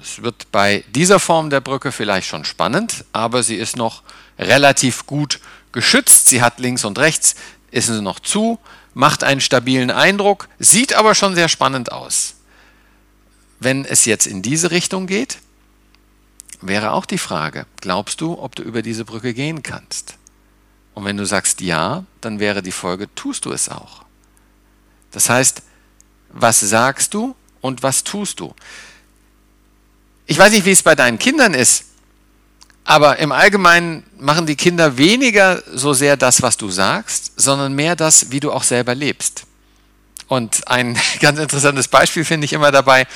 Es 0.00 0.22
wird 0.22 0.50
bei 0.52 0.84
dieser 0.88 1.18
Form 1.18 1.50
der 1.50 1.60
Brücke 1.60 1.92
vielleicht 1.92 2.28
schon 2.28 2.44
spannend, 2.44 3.04
aber 3.12 3.42
sie 3.42 3.56
ist 3.56 3.76
noch 3.76 4.02
relativ 4.38 5.06
gut 5.06 5.40
geschützt. 5.72 6.28
Sie 6.28 6.42
hat 6.42 6.58
links 6.58 6.84
und 6.84 6.98
rechts, 6.98 7.34
ist 7.70 7.86
sie 7.86 8.00
noch 8.00 8.20
zu, 8.20 8.58
macht 8.94 9.24
einen 9.24 9.40
stabilen 9.40 9.90
Eindruck, 9.90 10.48
sieht 10.58 10.94
aber 10.94 11.14
schon 11.14 11.34
sehr 11.34 11.48
spannend 11.48 11.92
aus. 11.92 12.34
Wenn 13.58 13.84
es 13.84 14.04
jetzt 14.04 14.26
in 14.26 14.42
diese 14.42 14.70
Richtung 14.70 15.06
geht, 15.06 15.38
wäre 16.60 16.92
auch 16.92 17.06
die 17.06 17.18
Frage, 17.18 17.66
glaubst 17.80 18.20
du, 18.20 18.38
ob 18.38 18.54
du 18.54 18.62
über 18.62 18.82
diese 18.82 19.04
Brücke 19.04 19.34
gehen 19.34 19.62
kannst? 19.62 20.14
Und 20.94 21.04
wenn 21.04 21.16
du 21.16 21.24
sagst 21.24 21.60
ja, 21.60 22.04
dann 22.20 22.40
wäre 22.40 22.62
die 22.62 22.72
Folge, 22.72 23.12
tust 23.14 23.44
du 23.44 23.52
es 23.52 23.68
auch. 23.68 24.04
Das 25.10 25.28
heißt, 25.28 25.62
was 26.32 26.60
sagst 26.60 27.14
du 27.14 27.34
und 27.60 27.82
was 27.82 28.04
tust 28.04 28.40
du? 28.40 28.54
Ich 30.26 30.38
weiß 30.38 30.52
nicht, 30.52 30.64
wie 30.64 30.70
es 30.70 30.82
bei 30.82 30.94
deinen 30.94 31.18
Kindern 31.18 31.54
ist, 31.54 31.84
aber 32.84 33.18
im 33.18 33.32
Allgemeinen 33.32 34.04
machen 34.18 34.46
die 34.46 34.56
Kinder 34.56 34.96
weniger 34.96 35.62
so 35.72 35.92
sehr 35.92 36.16
das, 36.16 36.42
was 36.42 36.56
du 36.56 36.70
sagst, 36.70 37.32
sondern 37.36 37.72
mehr 37.72 37.96
das, 37.96 38.30
wie 38.30 38.40
du 38.40 38.52
auch 38.52 38.62
selber 38.62 38.94
lebst. 38.94 39.44
Und 40.28 40.68
ein 40.68 40.98
ganz 41.20 41.38
interessantes 41.38 41.88
Beispiel 41.88 42.24
finde 42.24 42.44
ich 42.44 42.52
immer 42.52 42.70
dabei, 42.72 43.06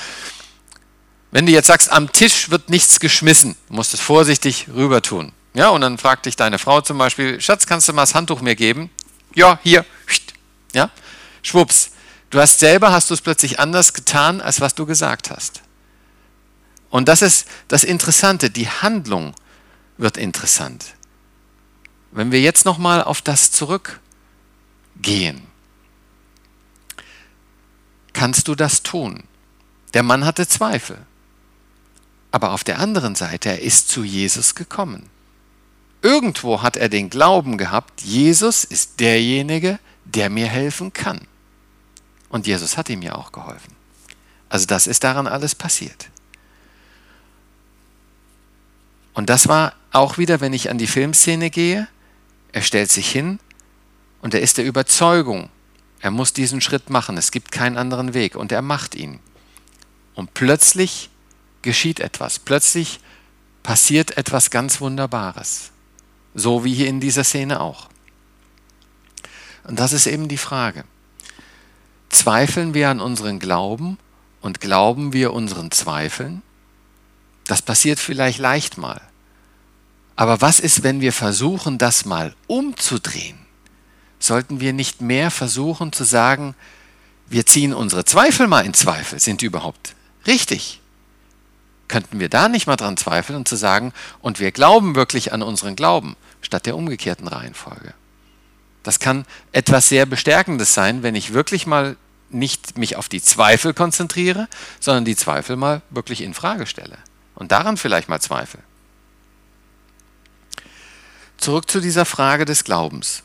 wenn 1.31 1.45
du 1.45 1.51
jetzt 1.51 1.67
sagst, 1.67 1.91
am 1.91 2.11
Tisch 2.11 2.49
wird 2.49 2.69
nichts 2.69 2.99
geschmissen, 2.99 3.55
musst 3.67 3.93
es 3.93 3.99
vorsichtig 3.99 4.67
rüber 4.73 5.01
tun. 5.01 5.33
Ja, 5.55 5.69
und 5.69 5.81
dann 5.81 5.97
fragt 5.97 6.25
dich 6.25 6.35
deine 6.35 6.59
Frau 6.59 6.81
zum 6.81 6.97
Beispiel, 6.97 7.39
Schatz, 7.39 7.65
kannst 7.65 7.87
du 7.87 7.93
mal 7.93 8.01
das 8.01 8.13
Handtuch 8.13 8.41
mir 8.41 8.55
geben? 8.55 8.89
Ja, 9.33 9.57
hier. 9.63 9.85
Ja, 10.73 10.91
schwupps. 11.41 11.91
Du 12.29 12.41
hast 12.41 12.59
selber, 12.59 12.91
hast 12.91 13.09
du 13.09 13.13
es 13.13 13.21
plötzlich 13.21 13.57
anders 13.57 13.93
getan, 13.93 14.41
als 14.41 14.59
was 14.59 14.75
du 14.75 14.85
gesagt 14.85 15.31
hast. 15.31 15.61
Und 16.89 17.07
das 17.07 17.21
ist 17.21 17.47
das 17.69 17.85
Interessante, 17.85 18.49
die 18.49 18.67
Handlung 18.67 19.33
wird 19.97 20.17
interessant. 20.17 20.93
Wenn 22.11 22.33
wir 22.33 22.41
jetzt 22.41 22.65
nochmal 22.65 23.01
auf 23.01 23.21
das 23.21 23.51
zurückgehen, 23.51 24.01
kannst 28.11 28.49
du 28.49 28.55
das 28.55 28.83
tun. 28.83 29.23
Der 29.93 30.03
Mann 30.03 30.25
hatte 30.25 30.47
Zweifel. 30.47 30.97
Aber 32.31 32.51
auf 32.51 32.65
der 32.65 32.79
anderen 32.79 33.15
Seite, 33.15 33.49
er 33.49 33.61
ist 33.61 33.87
zu 33.87 34.03
Jesus 34.03 34.55
gekommen. 34.55 35.09
Irgendwo 36.05 36.61
hat 36.61 36.77
er 36.77 36.87
den 36.87 37.09
Glauben 37.09 37.57
gehabt, 37.57 38.03
Jesus 38.03 38.63
ist 38.63 38.99
derjenige, 38.99 39.79
der 40.03 40.29
mir 40.29 40.45
helfen 40.45 40.93
kann. 40.93 41.21
Und 42.29 42.45
Jesus 42.45 42.77
hat 42.77 42.89
ihm 42.91 43.01
ja 43.01 43.15
auch 43.15 43.31
geholfen. 43.31 43.75
Also 44.47 44.67
das 44.67 44.85
ist 44.85 45.03
daran 45.03 45.25
alles 45.25 45.55
passiert. 45.55 46.11
Und 49.15 49.31
das 49.31 49.47
war 49.47 49.73
auch 49.91 50.19
wieder, 50.19 50.41
wenn 50.41 50.53
ich 50.53 50.69
an 50.69 50.77
die 50.77 50.85
Filmszene 50.85 51.49
gehe, 51.49 51.87
er 52.51 52.61
stellt 52.61 52.91
sich 52.91 53.09
hin 53.09 53.39
und 54.21 54.35
er 54.35 54.41
ist 54.41 54.59
der 54.59 54.65
Überzeugung, 54.65 55.49
er 56.01 56.11
muss 56.11 56.33
diesen 56.33 56.61
Schritt 56.61 56.91
machen, 56.91 57.17
es 57.17 57.31
gibt 57.31 57.51
keinen 57.51 57.77
anderen 57.77 58.13
Weg 58.13 58.35
und 58.35 58.51
er 58.51 58.61
macht 58.61 58.93
ihn. 58.93 59.19
Und 60.13 60.35
plötzlich 60.35 61.09
geschieht 61.63 61.99
etwas. 61.99 62.37
Plötzlich 62.37 62.99
passiert 63.63 64.19
etwas 64.19 64.51
ganz 64.51 64.81
Wunderbares. 64.81 65.71
So 66.35 66.63
wie 66.63 66.73
hier 66.73 66.87
in 66.87 66.99
dieser 66.99 67.23
Szene 67.23 67.61
auch. 67.61 67.89
Und 69.63 69.79
das 69.79 69.93
ist 69.93 70.05
eben 70.05 70.27
die 70.27 70.37
Frage. 70.37 70.83
Zweifeln 72.09 72.73
wir 72.73 72.89
an 72.89 72.99
unseren 72.99 73.39
Glauben 73.39 73.97
und 74.41 74.61
glauben 74.61 75.11
wir 75.11 75.33
unseren 75.33 75.71
Zweifeln? 75.71 76.43
Das 77.45 77.61
passiert 77.61 77.99
vielleicht 77.99 78.37
leicht 78.37 78.77
mal. 78.77 79.01
Aber 80.15 80.41
was 80.41 80.59
ist, 80.59 80.83
wenn 80.83 81.01
wir 81.01 81.13
versuchen, 81.13 81.77
das 81.77 82.05
mal 82.05 82.35
umzudrehen? 82.47 83.37
Sollten 84.19 84.59
wir 84.59 84.73
nicht 84.73 85.01
mehr 85.01 85.31
versuchen 85.31 85.91
zu 85.91 86.03
sagen, 86.03 86.55
wir 87.27 87.45
ziehen 87.45 87.73
unsere 87.73 88.05
Zweifel 88.05 88.47
mal 88.47 88.65
in 88.65 88.73
Zweifel, 88.73 89.19
sind 89.19 89.41
die 89.41 89.45
überhaupt 89.45 89.95
richtig? 90.27 90.81
Könnten 91.87 92.19
wir 92.19 92.29
da 92.29 92.49
nicht 92.49 92.65
mal 92.65 92.75
dran 92.77 92.97
zweifeln 92.97 93.37
und 93.37 93.47
zu 93.47 93.55
sagen, 93.55 93.93
und 94.21 94.39
wir 94.39 94.51
glauben 94.51 94.95
wirklich 94.95 95.33
an 95.33 95.41
unseren 95.41 95.75
Glauben, 95.75 96.15
statt 96.45 96.65
der 96.65 96.75
umgekehrten 96.77 97.27
Reihenfolge? 97.27 97.93
Das 98.83 98.99
kann 98.99 99.25
etwas 99.51 99.89
sehr 99.89 100.05
Bestärkendes 100.05 100.73
sein, 100.73 101.03
wenn 101.03 101.15
ich 101.15 101.33
wirklich 101.33 101.65
mal 101.65 101.97
nicht 102.29 102.77
mich 102.77 102.95
auf 102.95 103.09
die 103.09 103.21
Zweifel 103.21 103.73
konzentriere, 103.73 104.47
sondern 104.79 105.05
die 105.05 105.15
Zweifel 105.15 105.55
mal 105.55 105.81
wirklich 105.89 106.21
in 106.21 106.33
Frage 106.33 106.67
stelle. 106.67 106.97
Und 107.33 107.51
daran 107.51 107.77
vielleicht 107.77 108.09
mal 108.09 108.21
zweifle. 108.21 108.59
Zurück 111.37 111.69
zu 111.69 111.81
dieser 111.81 112.05
Frage 112.05 112.45
des 112.45 112.63
Glaubens. 112.63 113.23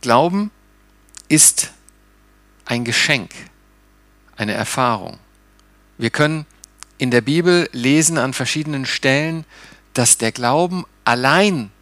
Glauben 0.00 0.50
ist 1.28 1.72
ein 2.64 2.84
Geschenk, 2.84 3.32
eine 4.36 4.52
Erfahrung. 4.52 5.18
Wir 5.96 6.10
können 6.10 6.46
in 6.98 7.10
der 7.10 7.20
Bibel 7.20 7.68
lesen 7.72 8.18
an 8.18 8.34
verschiedenen 8.34 8.84
Stellen, 8.84 9.44
dass 9.98 10.16
der 10.16 10.30
Glauben 10.30 10.84
allein 11.02 11.72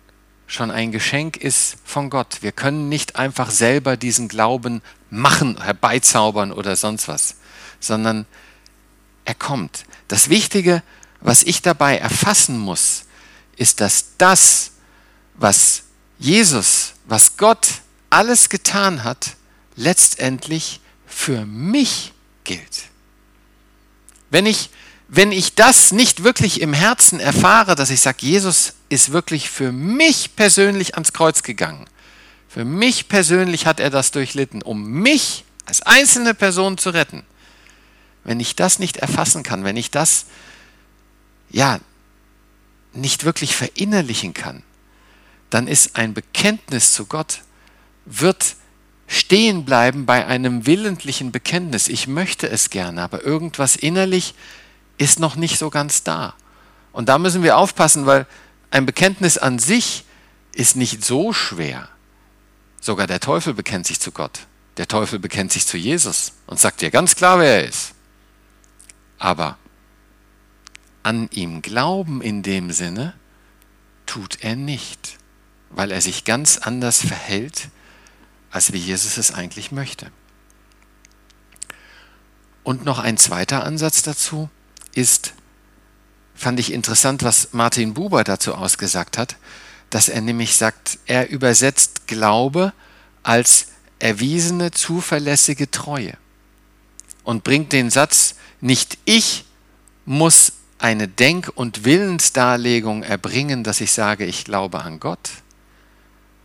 schon 0.46 0.70
ein 0.70 0.90
Geschenk 0.90 1.36
ist 1.36 1.76
von 1.84 2.08
Gott. 2.08 2.38
Wir 2.40 2.50
können 2.50 2.88
nicht 2.88 3.16
einfach 3.16 3.50
selber 3.50 3.98
diesen 3.98 4.28
Glauben 4.28 4.80
machen, 5.10 5.62
herbeizaubern 5.62 6.50
oder 6.50 6.76
sonst 6.76 7.08
was, 7.08 7.34
sondern 7.78 8.24
er 9.26 9.34
kommt. 9.34 9.84
Das 10.08 10.30
Wichtige, 10.30 10.82
was 11.20 11.42
ich 11.42 11.60
dabei 11.60 11.98
erfassen 11.98 12.58
muss, 12.58 13.04
ist, 13.56 13.82
dass 13.82 14.16
das, 14.16 14.70
was 15.34 15.82
Jesus, 16.18 16.94
was 17.04 17.36
Gott 17.36 17.68
alles 18.08 18.48
getan 18.48 19.04
hat, 19.04 19.36
letztendlich 19.74 20.80
für 21.06 21.44
mich 21.44 22.14
gilt. 22.44 22.84
Wenn 24.30 24.46
ich, 24.46 24.70
wenn 25.08 25.32
ich 25.32 25.54
das 25.54 25.92
nicht 25.92 26.24
wirklich 26.24 26.60
im 26.60 26.72
Herzen 26.72 27.20
erfahre, 27.20 27.74
dass 27.74 27.90
ich 27.90 28.00
sage, 28.00 28.18
Jesus 28.20 28.74
ist 28.88 29.12
wirklich 29.12 29.50
für 29.50 29.72
mich 29.72 30.34
persönlich 30.34 30.94
ans 30.94 31.12
Kreuz 31.12 31.42
gegangen, 31.42 31.86
für 32.48 32.64
mich 32.64 33.08
persönlich 33.08 33.66
hat 33.66 33.80
er 33.80 33.90
das 33.90 34.10
durchlitten, 34.10 34.62
um 34.62 34.84
mich 34.84 35.44
als 35.66 35.82
einzelne 35.82 36.34
Person 36.34 36.78
zu 36.78 36.90
retten. 36.90 37.22
Wenn 38.24 38.40
ich 38.40 38.56
das 38.56 38.78
nicht 38.78 38.96
erfassen 38.96 39.42
kann, 39.42 39.62
wenn 39.62 39.76
ich 39.76 39.90
das 39.90 40.26
ja 41.50 41.80
nicht 42.92 43.24
wirklich 43.24 43.54
verinnerlichen 43.54 44.32
kann, 44.32 44.62
dann 45.50 45.68
ist 45.68 45.96
ein 45.96 46.14
Bekenntnis 46.14 46.92
zu 46.92 47.06
Gott 47.06 47.42
wird 48.06 48.56
stehen 49.06 49.64
bleiben 49.64 50.06
bei 50.06 50.26
einem 50.26 50.66
willentlichen 50.66 51.30
Bekenntnis. 51.30 51.88
Ich 51.88 52.06
möchte 52.08 52.48
es 52.48 52.70
gerne, 52.70 53.02
aber 53.02 53.22
irgendwas 53.22 53.76
innerlich 53.76 54.34
ist 54.98 55.18
noch 55.18 55.36
nicht 55.36 55.58
so 55.58 55.70
ganz 55.70 56.02
da. 56.02 56.34
Und 56.92 57.08
da 57.08 57.18
müssen 57.18 57.42
wir 57.42 57.58
aufpassen, 57.58 58.06
weil 58.06 58.26
ein 58.70 58.86
Bekenntnis 58.86 59.38
an 59.38 59.58
sich 59.58 60.04
ist 60.52 60.76
nicht 60.76 61.04
so 61.04 61.32
schwer. 61.32 61.88
Sogar 62.80 63.06
der 63.06 63.20
Teufel 63.20 63.54
bekennt 63.54 63.86
sich 63.86 64.00
zu 64.00 64.12
Gott. 64.12 64.46
Der 64.76 64.88
Teufel 64.88 65.18
bekennt 65.18 65.52
sich 65.52 65.66
zu 65.66 65.76
Jesus 65.76 66.32
und 66.46 66.60
sagt 66.60 66.80
dir 66.80 66.90
ganz 66.90 67.16
klar, 67.16 67.38
wer 67.38 67.62
er 67.62 67.68
ist. 67.68 67.92
Aber 69.18 69.58
an 71.02 71.28
ihm 71.32 71.62
glauben 71.62 72.20
in 72.20 72.42
dem 72.42 72.70
Sinne 72.72 73.14
tut 74.06 74.42
er 74.42 74.56
nicht, 74.56 75.18
weil 75.70 75.90
er 75.90 76.00
sich 76.00 76.24
ganz 76.24 76.58
anders 76.58 77.00
verhält, 77.00 77.68
als 78.50 78.72
wie 78.72 78.78
Jesus 78.78 79.16
es 79.16 79.32
eigentlich 79.32 79.72
möchte. 79.72 80.10
Und 82.62 82.84
noch 82.84 82.98
ein 82.98 83.16
zweiter 83.16 83.64
Ansatz 83.64 84.02
dazu 84.02 84.50
ist, 84.96 85.34
fand 86.34 86.60
ich 86.60 86.72
interessant, 86.72 87.22
was 87.22 87.52
Martin 87.52 87.94
Buber 87.94 88.24
dazu 88.24 88.54
ausgesagt 88.54 89.18
hat, 89.18 89.36
dass 89.90 90.08
er 90.08 90.20
nämlich 90.20 90.56
sagt, 90.56 90.98
er 91.06 91.30
übersetzt 91.30 92.06
Glaube 92.06 92.72
als 93.22 93.68
erwiesene, 93.98 94.70
zuverlässige 94.70 95.70
Treue 95.70 96.16
und 97.24 97.44
bringt 97.44 97.72
den 97.72 97.90
Satz, 97.90 98.36
nicht 98.60 98.98
ich 99.04 99.44
muss 100.04 100.52
eine 100.78 101.08
Denk- 101.08 101.50
und 101.54 101.84
Willensdarlegung 101.84 103.02
erbringen, 103.02 103.64
dass 103.64 103.80
ich 103.80 103.92
sage, 103.92 104.24
ich 104.26 104.44
glaube 104.44 104.82
an 104.82 105.00
Gott, 105.00 105.30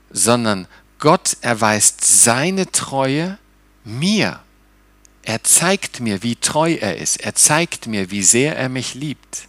sondern 0.10 0.68
Gott 1.00 1.38
erweist 1.42 2.04
seine 2.04 2.72
Treue 2.72 3.38
mir. 3.84 4.40
Er 5.24 5.44
zeigt 5.44 6.00
mir, 6.00 6.24
wie 6.24 6.36
treu 6.36 6.74
er 6.74 6.98
ist. 6.98 7.18
Er 7.22 7.36
zeigt 7.36 7.88
mir, 7.88 8.12
wie 8.12 8.24
sehr 8.24 8.58
er 8.58 8.70
mich 8.70 8.94
liebt. 8.94 9.48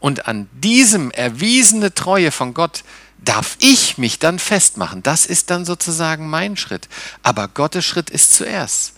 Und 0.00 0.26
an 0.26 0.48
diesem 0.52 1.10
erwiesene 1.10 1.94
Treue 1.94 2.30
von 2.30 2.54
Gott 2.54 2.84
darf 3.18 3.56
ich 3.60 3.98
mich 3.98 4.18
dann 4.18 4.38
festmachen. 4.38 5.02
Das 5.02 5.26
ist 5.26 5.50
dann 5.50 5.64
sozusagen 5.64 6.28
mein 6.28 6.56
Schritt. 6.56 6.88
Aber 7.22 7.48
Gottes 7.48 7.84
Schritt 7.84 8.10
ist 8.10 8.34
zuerst. 8.34 8.94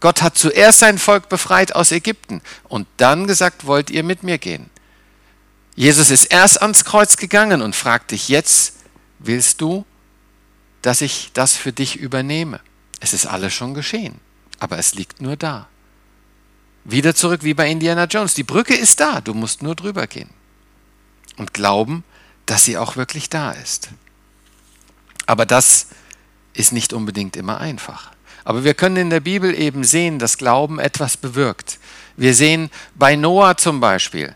Gott 0.00 0.22
hat 0.22 0.38
zuerst 0.38 0.78
sein 0.78 0.98
Volk 0.98 1.28
befreit 1.28 1.74
aus 1.74 1.90
Ägypten 1.90 2.40
und 2.68 2.86
dann 2.98 3.26
gesagt, 3.26 3.66
wollt 3.66 3.90
ihr 3.90 4.04
mit 4.04 4.22
mir 4.22 4.38
gehen? 4.38 4.70
Jesus 5.74 6.10
ist 6.10 6.26
erst 6.26 6.62
ans 6.62 6.84
Kreuz 6.84 7.16
gegangen 7.16 7.62
und 7.62 7.74
fragt 7.74 8.12
dich 8.12 8.28
jetzt, 8.28 8.74
willst 9.18 9.60
du, 9.60 9.84
dass 10.82 11.00
ich 11.00 11.30
das 11.34 11.56
für 11.56 11.72
dich 11.72 11.96
übernehme? 11.96 12.60
Es 13.00 13.12
ist 13.12 13.26
alles 13.26 13.52
schon 13.54 13.74
geschehen, 13.74 14.20
aber 14.58 14.78
es 14.78 14.94
liegt 14.94 15.20
nur 15.20 15.36
da. 15.36 15.68
Wieder 16.84 17.14
zurück 17.14 17.42
wie 17.42 17.54
bei 17.54 17.70
Indiana 17.70 18.04
Jones. 18.04 18.34
Die 18.34 18.44
Brücke 18.44 18.74
ist 18.74 19.00
da, 19.00 19.20
du 19.20 19.34
musst 19.34 19.62
nur 19.62 19.74
drüber 19.74 20.06
gehen. 20.06 20.30
Und 21.36 21.54
glauben, 21.54 22.04
dass 22.46 22.64
sie 22.64 22.78
auch 22.78 22.96
wirklich 22.96 23.28
da 23.28 23.52
ist. 23.52 23.90
Aber 25.26 25.44
das 25.44 25.88
ist 26.54 26.72
nicht 26.72 26.92
unbedingt 26.92 27.36
immer 27.36 27.60
einfach. 27.60 28.10
Aber 28.44 28.64
wir 28.64 28.72
können 28.72 28.96
in 28.96 29.10
der 29.10 29.20
Bibel 29.20 29.54
eben 29.54 29.84
sehen, 29.84 30.18
dass 30.18 30.38
Glauben 30.38 30.78
etwas 30.78 31.18
bewirkt. 31.18 31.78
Wir 32.16 32.34
sehen 32.34 32.70
bei 32.94 33.14
Noah 33.14 33.56
zum 33.58 33.80
Beispiel. 33.80 34.34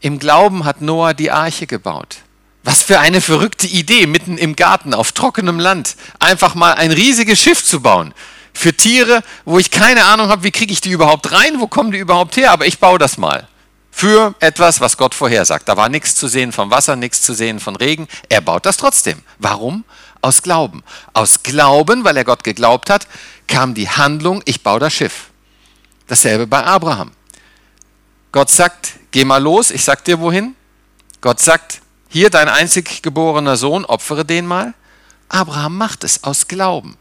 Im 0.00 0.18
Glauben 0.18 0.64
hat 0.64 0.80
Noah 0.80 1.14
die 1.14 1.30
Arche 1.30 1.66
gebaut. 1.68 2.18
Was 2.64 2.82
für 2.82 2.98
eine 2.98 3.20
verrückte 3.20 3.66
Idee, 3.66 4.06
mitten 4.06 4.36
im 4.36 4.56
Garten 4.56 4.92
auf 4.92 5.12
trockenem 5.12 5.58
Land, 5.58 5.96
einfach 6.18 6.54
mal 6.54 6.74
ein 6.74 6.90
riesiges 6.90 7.40
Schiff 7.40 7.64
zu 7.64 7.80
bauen. 7.80 8.12
Für 8.52 8.74
Tiere, 8.74 9.22
wo 9.44 9.58
ich 9.58 9.70
keine 9.70 10.04
Ahnung 10.04 10.28
habe, 10.28 10.42
wie 10.42 10.50
kriege 10.50 10.72
ich 10.72 10.80
die 10.80 10.90
überhaupt 10.90 11.32
rein, 11.32 11.60
wo 11.60 11.66
kommen 11.66 11.92
die 11.92 11.98
überhaupt 11.98 12.36
her, 12.36 12.50
aber 12.50 12.66
ich 12.66 12.78
baue 12.78 12.98
das 12.98 13.16
mal. 13.16 13.48
Für 13.90 14.34
etwas, 14.40 14.80
was 14.80 14.96
Gott 14.96 15.14
vorhersagt. 15.14 15.68
Da 15.68 15.76
war 15.76 15.88
nichts 15.88 16.14
zu 16.14 16.28
sehen 16.28 16.52
vom 16.52 16.70
Wasser, 16.70 16.96
nichts 16.96 17.22
zu 17.22 17.34
sehen 17.34 17.60
von 17.60 17.76
Regen. 17.76 18.08
Er 18.28 18.40
baut 18.40 18.66
das 18.66 18.76
trotzdem. 18.76 19.22
Warum? 19.38 19.84
Aus 20.22 20.42
Glauben. 20.42 20.82
Aus 21.12 21.42
Glauben, 21.42 22.04
weil 22.04 22.16
er 22.16 22.24
Gott 22.24 22.44
geglaubt 22.44 22.90
hat, 22.90 23.06
kam 23.46 23.74
die 23.74 23.88
Handlung, 23.88 24.42
ich 24.44 24.62
baue 24.62 24.80
das 24.80 24.92
Schiff. 24.92 25.30
Dasselbe 26.06 26.46
bei 26.46 26.64
Abraham. 26.64 27.10
Gott 28.32 28.50
sagt, 28.50 28.92
geh 29.10 29.24
mal 29.24 29.42
los, 29.42 29.70
ich 29.70 29.84
sag 29.84 30.04
dir 30.04 30.20
wohin. 30.20 30.54
Gott 31.20 31.40
sagt, 31.40 31.80
hier 32.08 32.30
dein 32.30 32.48
einzig 32.48 33.02
geborener 33.02 33.56
Sohn, 33.56 33.84
opfere 33.84 34.24
den 34.24 34.46
mal. 34.46 34.74
Abraham 35.28 35.76
macht 35.76 36.04
es 36.04 36.24
aus 36.24 36.48
Glauben. 36.48 36.96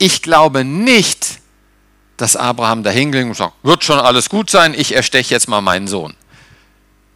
Ich 0.00 0.22
glaube 0.22 0.64
nicht, 0.64 1.38
dass 2.16 2.34
Abraham 2.34 2.82
da 2.82 2.90
hinging 2.90 3.28
und 3.28 3.36
sagt, 3.36 3.54
wird 3.62 3.84
schon 3.84 4.00
alles 4.00 4.28
gut 4.28 4.50
sein, 4.50 4.74
ich 4.74 4.96
ersteche 4.96 5.32
jetzt 5.32 5.48
mal 5.48 5.60
meinen 5.60 5.86
Sohn 5.86 6.16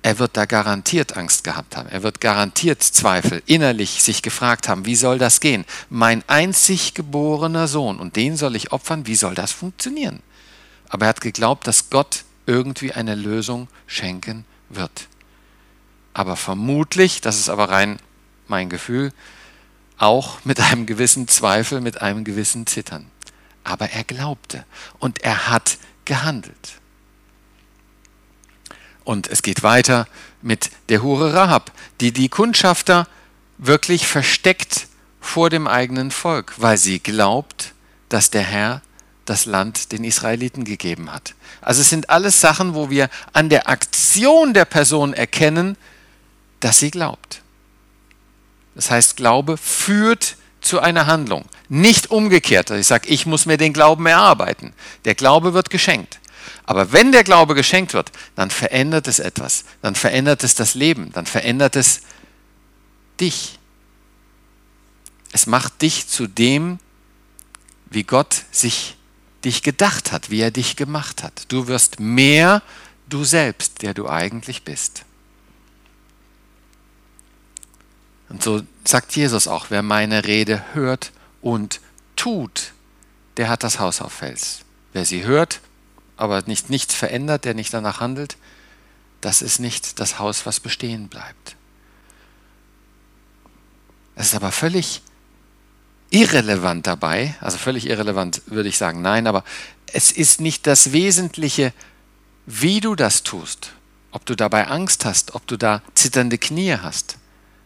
er 0.04 0.18
wird 0.18 0.36
da 0.36 0.44
garantiert 0.44 1.16
Angst 1.16 1.44
gehabt 1.44 1.78
haben. 1.78 1.88
Er 1.88 2.02
wird 2.02 2.20
garantiert 2.20 2.82
Zweifel 2.82 3.42
innerlich 3.46 4.02
sich 4.02 4.20
gefragt 4.20 4.68
haben, 4.68 4.84
wie 4.84 4.96
soll 4.96 5.16
das 5.16 5.40
gehen? 5.40 5.64
Mein 5.88 6.22
einzig 6.26 6.92
geborener 6.92 7.68
Sohn 7.68 7.98
und 7.98 8.14
den 8.14 8.36
soll 8.36 8.54
ich 8.54 8.70
opfern, 8.70 9.06
wie 9.06 9.14
soll 9.14 9.34
das 9.34 9.50
funktionieren? 9.52 10.20
Aber 10.90 11.06
er 11.06 11.08
hat 11.08 11.22
geglaubt, 11.22 11.66
dass 11.66 11.88
Gott 11.88 12.24
irgendwie 12.44 12.92
eine 12.92 13.14
Lösung 13.14 13.66
schenken 13.86 14.44
wird. 14.68 15.08
Aber 16.12 16.36
vermutlich, 16.36 17.22
das 17.22 17.38
ist 17.38 17.48
aber 17.48 17.70
rein 17.70 17.98
mein 18.46 18.68
Gefühl, 18.68 19.10
auch 20.04 20.38
mit 20.44 20.60
einem 20.60 20.86
gewissen 20.86 21.28
Zweifel, 21.28 21.80
mit 21.80 22.02
einem 22.02 22.24
gewissen 22.24 22.66
Zittern. 22.66 23.06
Aber 23.64 23.90
er 23.90 24.04
glaubte 24.04 24.64
und 24.98 25.22
er 25.22 25.48
hat 25.48 25.78
gehandelt. 26.04 26.74
Und 29.04 29.28
es 29.28 29.42
geht 29.42 29.62
weiter 29.62 30.06
mit 30.42 30.70
der 30.88 31.02
Hure 31.02 31.34
Rahab, 31.34 31.72
die 32.00 32.12
die 32.12 32.28
Kundschafter 32.28 33.06
wirklich 33.58 34.06
versteckt 34.06 34.88
vor 35.20 35.50
dem 35.50 35.66
eigenen 35.66 36.10
Volk, 36.10 36.54
weil 36.58 36.76
sie 36.76 36.98
glaubt, 36.98 37.72
dass 38.08 38.30
der 38.30 38.42
Herr 38.42 38.82
das 39.24 39.46
Land 39.46 39.92
den 39.92 40.04
Israeliten 40.04 40.64
gegeben 40.64 41.10
hat. 41.10 41.34
Also 41.62 41.80
es 41.80 41.88
sind 41.88 42.10
alles 42.10 42.40
Sachen, 42.40 42.74
wo 42.74 42.90
wir 42.90 43.08
an 43.32 43.48
der 43.48 43.68
Aktion 43.68 44.52
der 44.52 44.66
Person 44.66 45.14
erkennen, 45.14 45.76
dass 46.60 46.78
sie 46.78 46.90
glaubt. 46.90 47.40
Das 48.74 48.90
heißt, 48.90 49.16
Glaube 49.16 49.56
führt 49.56 50.36
zu 50.60 50.80
einer 50.80 51.06
Handlung, 51.06 51.44
nicht 51.68 52.10
umgekehrt. 52.10 52.70
Ich 52.70 52.86
sage, 52.86 53.08
ich 53.08 53.26
muss 53.26 53.46
mir 53.46 53.56
den 53.56 53.72
Glauben 53.72 54.06
erarbeiten. 54.06 54.72
Der 55.04 55.14
Glaube 55.14 55.54
wird 55.54 55.70
geschenkt. 55.70 56.18
Aber 56.66 56.92
wenn 56.92 57.12
der 57.12 57.24
Glaube 57.24 57.54
geschenkt 57.54 57.92
wird, 57.92 58.10
dann 58.34 58.50
verändert 58.50 59.06
es 59.06 59.18
etwas. 59.18 59.64
Dann 59.82 59.94
verändert 59.94 60.42
es 60.44 60.54
das 60.54 60.74
Leben. 60.74 61.12
Dann 61.12 61.26
verändert 61.26 61.76
es 61.76 62.00
dich. 63.20 63.58
Es 65.32 65.46
macht 65.46 65.82
dich 65.82 66.08
zu 66.08 66.26
dem, 66.26 66.78
wie 67.90 68.04
Gott 68.04 68.44
sich 68.50 68.96
dich 69.44 69.62
gedacht 69.62 70.10
hat, 70.10 70.30
wie 70.30 70.40
er 70.40 70.50
dich 70.50 70.76
gemacht 70.76 71.22
hat. 71.22 71.44
Du 71.48 71.66
wirst 71.66 72.00
mehr 72.00 72.62
du 73.08 73.24
selbst, 73.24 73.82
der 73.82 73.94
du 73.94 74.08
eigentlich 74.08 74.62
bist. 74.62 75.03
Und 78.34 78.42
so 78.42 78.62
sagt 78.84 79.14
Jesus 79.14 79.46
auch, 79.46 79.66
wer 79.70 79.82
meine 79.82 80.24
Rede 80.24 80.64
hört 80.74 81.12
und 81.40 81.80
tut, 82.16 82.72
der 83.36 83.48
hat 83.48 83.62
das 83.62 83.78
Haus 83.78 84.00
auf 84.00 84.12
Fels. 84.12 84.62
Wer 84.92 85.04
sie 85.04 85.24
hört 85.24 85.60
aber 86.16 86.42
nicht 86.46 86.68
nichts 86.68 86.94
verändert, 86.94 87.44
der 87.44 87.54
nicht 87.54 87.72
danach 87.72 88.00
handelt, 88.00 88.36
das 89.20 89.40
ist 89.40 89.60
nicht 89.60 90.00
das 90.00 90.18
Haus, 90.18 90.46
was 90.46 90.58
bestehen 90.58 91.08
bleibt. 91.08 91.54
Es 94.16 94.26
ist 94.26 94.34
aber 94.34 94.52
völlig 94.52 95.02
irrelevant 96.10 96.86
dabei, 96.88 97.34
also 97.40 97.56
völlig 97.56 97.86
irrelevant 97.86 98.42
würde 98.46 98.68
ich 98.68 98.78
sagen, 98.78 99.00
nein, 99.00 99.28
aber 99.28 99.44
es 99.92 100.10
ist 100.10 100.40
nicht 100.40 100.66
das 100.66 100.92
Wesentliche, 100.92 101.72
wie 102.46 102.80
du 102.80 102.96
das 102.96 103.22
tust, 103.22 103.72
ob 104.10 104.26
du 104.26 104.34
dabei 104.34 104.66
Angst 104.66 105.04
hast, 105.04 105.36
ob 105.36 105.46
du 105.46 105.56
da 105.56 105.82
zitternde 105.94 106.38
Knie 106.38 106.76
hast, 106.80 107.16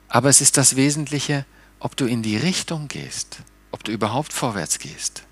aber 0.09 0.29
es 0.29 0.41
ist 0.41 0.57
das 0.57 0.77
Wesentliche, 0.77 1.45
ob 1.81 1.97
du 1.97 2.07
in 2.07 2.23
die 2.23 2.37
Richtung 2.37 2.89
gehst, 2.89 3.39
ob 3.71 3.85
du 3.85 3.93
überhaupt 3.93 4.33
vorwärts 4.33 4.79
gehst. 4.79 5.23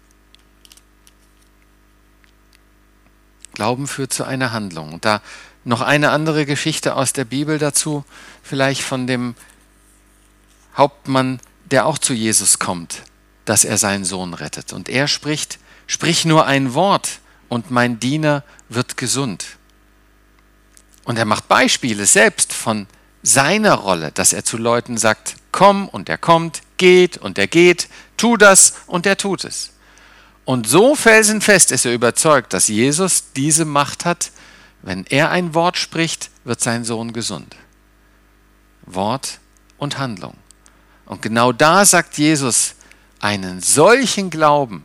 Glauben 3.55 3.87
führt 3.87 4.12
zu 4.12 4.25
einer 4.25 4.53
Handlung. 4.53 4.93
Und 4.93 5.05
da 5.07 5.23
noch 5.65 5.81
eine 5.81 6.11
andere 6.11 6.45
Geschichte 6.45 6.95
aus 6.95 7.12
der 7.12 7.25
Bibel 7.25 7.59
dazu, 7.59 8.05
vielleicht 8.43 8.83
von 8.83 9.07
dem 9.07 9.35
Hauptmann, 10.77 11.41
der 11.71 11.87
auch 11.87 11.99
zu 11.99 12.12
Jesus 12.12 12.59
kommt, 12.59 13.03
dass 13.47 13.65
er 13.65 13.79
seinen 13.79 14.05
Sohn 14.05 14.35
rettet. 14.35 14.73
Und 14.73 14.89
er 14.89 15.09
spricht, 15.09 15.59
sprich 15.87 16.25
nur 16.27 16.47
ein 16.47 16.75
Wort 16.75 17.21
und 17.49 17.71
mein 17.71 17.99
Diener 17.99 18.45
wird 18.69 18.97
gesund. 18.97 19.57
Und 21.05 21.19
er 21.19 21.25
macht 21.25 21.49
Beispiele 21.49 22.05
selbst 22.05 22.53
von 22.53 22.87
seiner 23.27 23.75
Rolle, 23.75 24.12
dass 24.12 24.33
er 24.33 24.45
zu 24.45 24.57
Leuten 24.57 24.99
sagt, 24.99 25.37
komm 25.51 25.89
und 25.89 26.09
er 26.09 26.19
kommt, 26.19 26.62
geht 26.77 27.19
und 27.19 27.39
er 27.39 27.49
geht, 27.49 27.89
tu 28.17 28.37
das 28.37 28.75
und 28.87 29.05
er 29.07 29.17
tut 29.17 29.45
es. 29.45 29.73
Und 30.45 30.69
so 30.69 30.95
felsenfest 30.95 31.73
ist 31.73 31.85
er 31.87 31.93
überzeugt, 31.93 32.53
dass 32.53 32.69
Jesus 32.69 33.33
diese 33.35 33.65
Macht 33.65 34.05
hat, 34.05 34.31
wenn 34.83 35.05
er 35.07 35.31
ein 35.31 35.55
Wort 35.55 35.77
spricht, 35.77 36.31
wird 36.45 36.61
sein 36.61 36.85
Sohn 36.85 37.12
gesund. 37.12 37.57
Wort 38.83 39.41
und 39.77 39.99
Handlung. 39.99 40.35
Und 41.05 41.21
genau 41.21 41.51
da 41.51 41.85
sagt 41.85 42.19
Jesus, 42.19 42.77
einen 43.19 43.61
solchen 43.61 44.31
Glauben 44.31 44.85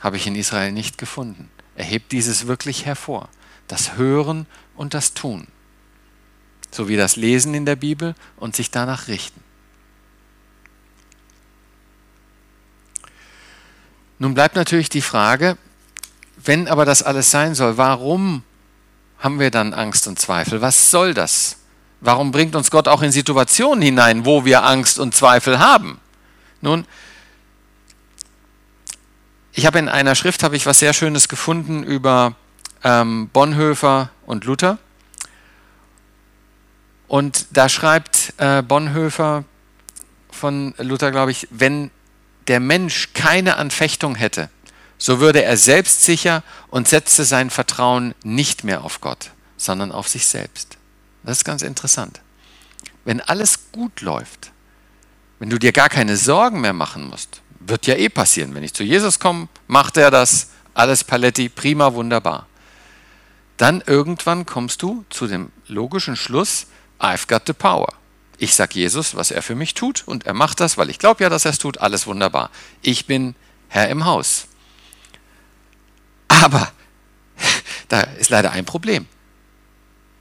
habe 0.00 0.18
ich 0.18 0.26
in 0.26 0.36
Israel 0.36 0.72
nicht 0.72 0.98
gefunden. 0.98 1.48
Er 1.76 1.84
hebt 1.86 2.12
dieses 2.12 2.46
wirklich 2.46 2.84
hervor. 2.84 3.30
Das 3.68 3.96
Hören 3.96 4.46
und 4.76 4.92
das 4.92 5.14
Tun. 5.14 5.46
So 6.74 6.88
wie 6.88 6.96
das 6.96 7.14
Lesen 7.14 7.54
in 7.54 7.66
der 7.66 7.76
Bibel 7.76 8.16
und 8.36 8.56
sich 8.56 8.72
danach 8.72 9.06
richten. 9.06 9.40
Nun 14.18 14.34
bleibt 14.34 14.56
natürlich 14.56 14.88
die 14.88 15.00
Frage, 15.00 15.56
wenn 16.36 16.66
aber 16.66 16.84
das 16.84 17.04
alles 17.04 17.30
sein 17.30 17.54
soll, 17.54 17.76
warum 17.76 18.42
haben 19.20 19.38
wir 19.38 19.52
dann 19.52 19.72
Angst 19.72 20.08
und 20.08 20.18
Zweifel? 20.18 20.62
Was 20.62 20.90
soll 20.90 21.14
das? 21.14 21.58
Warum 22.00 22.32
bringt 22.32 22.56
uns 22.56 22.72
Gott 22.72 22.88
auch 22.88 23.02
in 23.02 23.12
Situationen 23.12 23.80
hinein, 23.80 24.26
wo 24.26 24.44
wir 24.44 24.64
Angst 24.64 24.98
und 24.98 25.14
Zweifel 25.14 25.60
haben? 25.60 26.00
Nun, 26.60 26.86
ich 29.52 29.64
habe 29.64 29.78
in 29.78 29.88
einer 29.88 30.16
Schrift 30.16 30.42
habe 30.42 30.56
ich 30.56 30.66
was 30.66 30.80
sehr 30.80 30.92
Schönes 30.92 31.28
gefunden 31.28 31.84
über 31.84 32.34
ähm, 32.82 33.28
Bonhoeffer 33.32 34.10
und 34.26 34.44
Luther. 34.44 34.78
Und 37.14 37.46
da 37.52 37.68
schreibt 37.68 38.34
äh, 38.38 38.60
Bonhoeffer 38.60 39.44
von 40.32 40.74
Luther, 40.78 41.12
glaube 41.12 41.30
ich, 41.30 41.46
wenn 41.52 41.92
der 42.48 42.58
Mensch 42.58 43.10
keine 43.14 43.56
Anfechtung 43.56 44.16
hätte, 44.16 44.50
so 44.98 45.20
würde 45.20 45.44
er 45.44 45.56
selbstsicher 45.56 46.42
und 46.70 46.88
setzte 46.88 47.22
sein 47.22 47.50
Vertrauen 47.50 48.16
nicht 48.24 48.64
mehr 48.64 48.82
auf 48.82 49.00
Gott, 49.00 49.30
sondern 49.56 49.92
auf 49.92 50.08
sich 50.08 50.26
selbst. 50.26 50.76
Das 51.22 51.38
ist 51.38 51.44
ganz 51.44 51.62
interessant. 51.62 52.20
Wenn 53.04 53.20
alles 53.20 53.70
gut 53.70 54.00
läuft, 54.00 54.50
wenn 55.38 55.50
du 55.50 55.58
dir 55.60 55.70
gar 55.70 55.90
keine 55.90 56.16
Sorgen 56.16 56.62
mehr 56.62 56.72
machen 56.72 57.08
musst, 57.08 57.42
wird 57.60 57.86
ja 57.86 57.94
eh 57.94 58.08
passieren. 58.08 58.56
Wenn 58.56 58.64
ich 58.64 58.74
zu 58.74 58.82
Jesus 58.82 59.20
komme, 59.20 59.46
macht 59.68 59.98
er 59.98 60.10
das, 60.10 60.48
alles 60.74 61.04
Paletti, 61.04 61.48
prima, 61.48 61.94
wunderbar. 61.94 62.48
Dann 63.56 63.84
irgendwann 63.86 64.46
kommst 64.46 64.82
du 64.82 65.04
zu 65.10 65.28
dem 65.28 65.52
logischen 65.68 66.16
Schluss, 66.16 66.66
I've 66.98 67.26
got 67.26 67.42
the 67.46 67.52
power. 67.52 67.88
Ich 68.38 68.54
sage 68.54 68.74
Jesus, 68.74 69.14
was 69.14 69.30
er 69.30 69.42
für 69.42 69.54
mich 69.54 69.74
tut 69.74 70.02
und 70.06 70.26
er 70.26 70.34
macht 70.34 70.60
das, 70.60 70.76
weil 70.76 70.90
ich 70.90 70.98
glaube 70.98 71.22
ja, 71.22 71.28
dass 71.28 71.44
er 71.44 71.52
es 71.52 71.58
tut, 71.58 71.78
alles 71.78 72.06
wunderbar. 72.06 72.50
Ich 72.82 73.06
bin 73.06 73.34
Herr 73.68 73.88
im 73.88 74.04
Haus. 74.04 74.46
Aber 76.28 76.72
da 77.88 78.00
ist 78.00 78.30
leider 78.30 78.50
ein 78.50 78.64
Problem. 78.64 79.06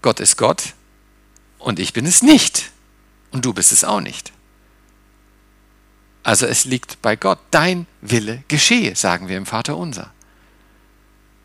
Gott 0.01 0.19
ist 0.19 0.37
Gott 0.37 0.73
und 1.59 1.79
ich 1.79 1.93
bin 1.93 2.05
es 2.05 2.21
nicht. 2.21 2.71
Und 3.31 3.45
du 3.45 3.53
bist 3.53 3.71
es 3.71 3.83
auch 3.83 3.99
nicht. 3.99 4.31
Also 6.21 6.45
es 6.45 6.65
liegt 6.65 7.01
bei 7.01 7.15
Gott. 7.15 7.39
Dein 7.51 7.87
Wille 8.01 8.43
geschehe, 8.47 8.95
sagen 8.95 9.27
wir 9.27 9.37
im 9.37 9.45
Vater 9.45 9.75
unser. 9.75 10.12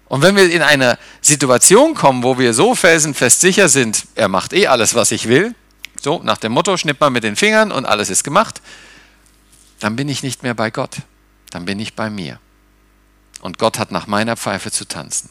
Und 0.09 0.23
wenn 0.23 0.37
wir 0.37 0.51
in 0.51 0.63
eine 0.63 0.99
Situation 1.21 1.95
kommen, 1.95 2.23
wo 2.23 2.39
wir 2.39 2.55
so 2.55 2.75
felsenfest 2.75 3.41
sicher 3.41 3.69
sind, 3.69 4.07
er 4.15 4.29
macht 4.29 4.53
eh 4.53 4.67
alles, 4.67 4.95
was 4.95 5.11
ich 5.11 5.29
will, 5.29 5.55
so 6.01 6.21
nach 6.23 6.39
dem 6.39 6.53
Motto, 6.53 6.77
schnipp 6.77 7.01
mal 7.01 7.11
mit 7.11 7.25
den 7.25 7.37
Fingern 7.37 7.73
und 7.73 7.85
alles 7.85 8.09
ist 8.09 8.25
gemacht, 8.25 8.63
dann 9.81 9.97
bin 9.97 10.09
ich 10.09 10.23
nicht 10.23 10.43
mehr 10.43 10.55
bei 10.55 10.71
Gott, 10.71 10.97
dann 11.51 11.65
bin 11.65 11.79
ich 11.79 11.95
bei 11.95 12.11
mir. 12.11 12.41
Und 13.41 13.59
Gott 13.59 13.79
hat 13.79 13.93
nach 13.93 14.07
meiner 14.07 14.37
Pfeife 14.37 14.71
zu 14.71 14.87
tanzen. 14.87 15.31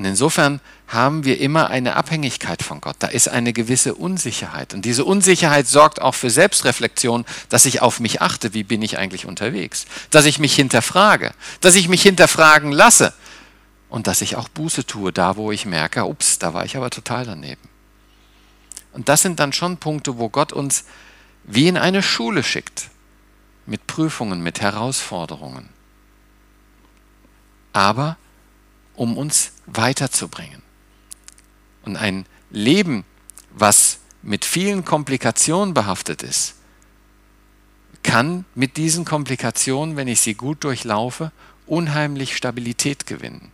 Und 0.00 0.06
insofern 0.06 0.62
haben 0.88 1.26
wir 1.26 1.38
immer 1.40 1.68
eine 1.68 1.94
Abhängigkeit 1.94 2.62
von 2.62 2.80
Gott. 2.80 2.96
Da 3.00 3.08
ist 3.08 3.28
eine 3.28 3.52
gewisse 3.52 3.94
Unsicherheit. 3.94 4.72
Und 4.72 4.86
diese 4.86 5.04
Unsicherheit 5.04 5.66
sorgt 5.66 6.00
auch 6.00 6.14
für 6.14 6.30
Selbstreflexion, 6.30 7.26
dass 7.50 7.66
ich 7.66 7.82
auf 7.82 8.00
mich 8.00 8.22
achte, 8.22 8.54
wie 8.54 8.62
bin 8.62 8.80
ich 8.80 8.96
eigentlich 8.96 9.26
unterwegs. 9.26 9.84
Dass 10.08 10.24
ich 10.24 10.38
mich 10.38 10.54
hinterfrage, 10.54 11.34
dass 11.60 11.74
ich 11.74 11.90
mich 11.90 12.00
hinterfragen 12.00 12.72
lasse. 12.72 13.12
Und 13.90 14.06
dass 14.06 14.22
ich 14.22 14.36
auch 14.36 14.48
Buße 14.48 14.86
tue, 14.86 15.12
da 15.12 15.36
wo 15.36 15.52
ich 15.52 15.66
merke, 15.66 16.06
ups, 16.06 16.38
da 16.38 16.54
war 16.54 16.64
ich 16.64 16.78
aber 16.78 16.88
total 16.88 17.26
daneben. 17.26 17.68
Und 18.94 19.10
das 19.10 19.20
sind 19.20 19.38
dann 19.38 19.52
schon 19.52 19.76
Punkte, 19.76 20.16
wo 20.16 20.30
Gott 20.30 20.54
uns 20.54 20.86
wie 21.44 21.68
in 21.68 21.76
eine 21.76 22.02
Schule 22.02 22.42
schickt. 22.42 22.88
Mit 23.66 23.86
Prüfungen, 23.86 24.42
mit 24.42 24.62
Herausforderungen. 24.62 25.68
Aber 27.74 28.16
um 29.00 29.16
uns 29.16 29.52
weiterzubringen. 29.64 30.60
Und 31.86 31.96
ein 31.96 32.26
Leben, 32.50 33.06
was 33.50 34.00
mit 34.20 34.44
vielen 34.44 34.84
Komplikationen 34.84 35.72
behaftet 35.72 36.22
ist, 36.22 36.56
kann 38.02 38.44
mit 38.54 38.76
diesen 38.76 39.06
Komplikationen, 39.06 39.96
wenn 39.96 40.06
ich 40.06 40.20
sie 40.20 40.34
gut 40.34 40.64
durchlaufe, 40.64 41.32
unheimlich 41.66 42.36
Stabilität 42.36 43.06
gewinnen. 43.06 43.50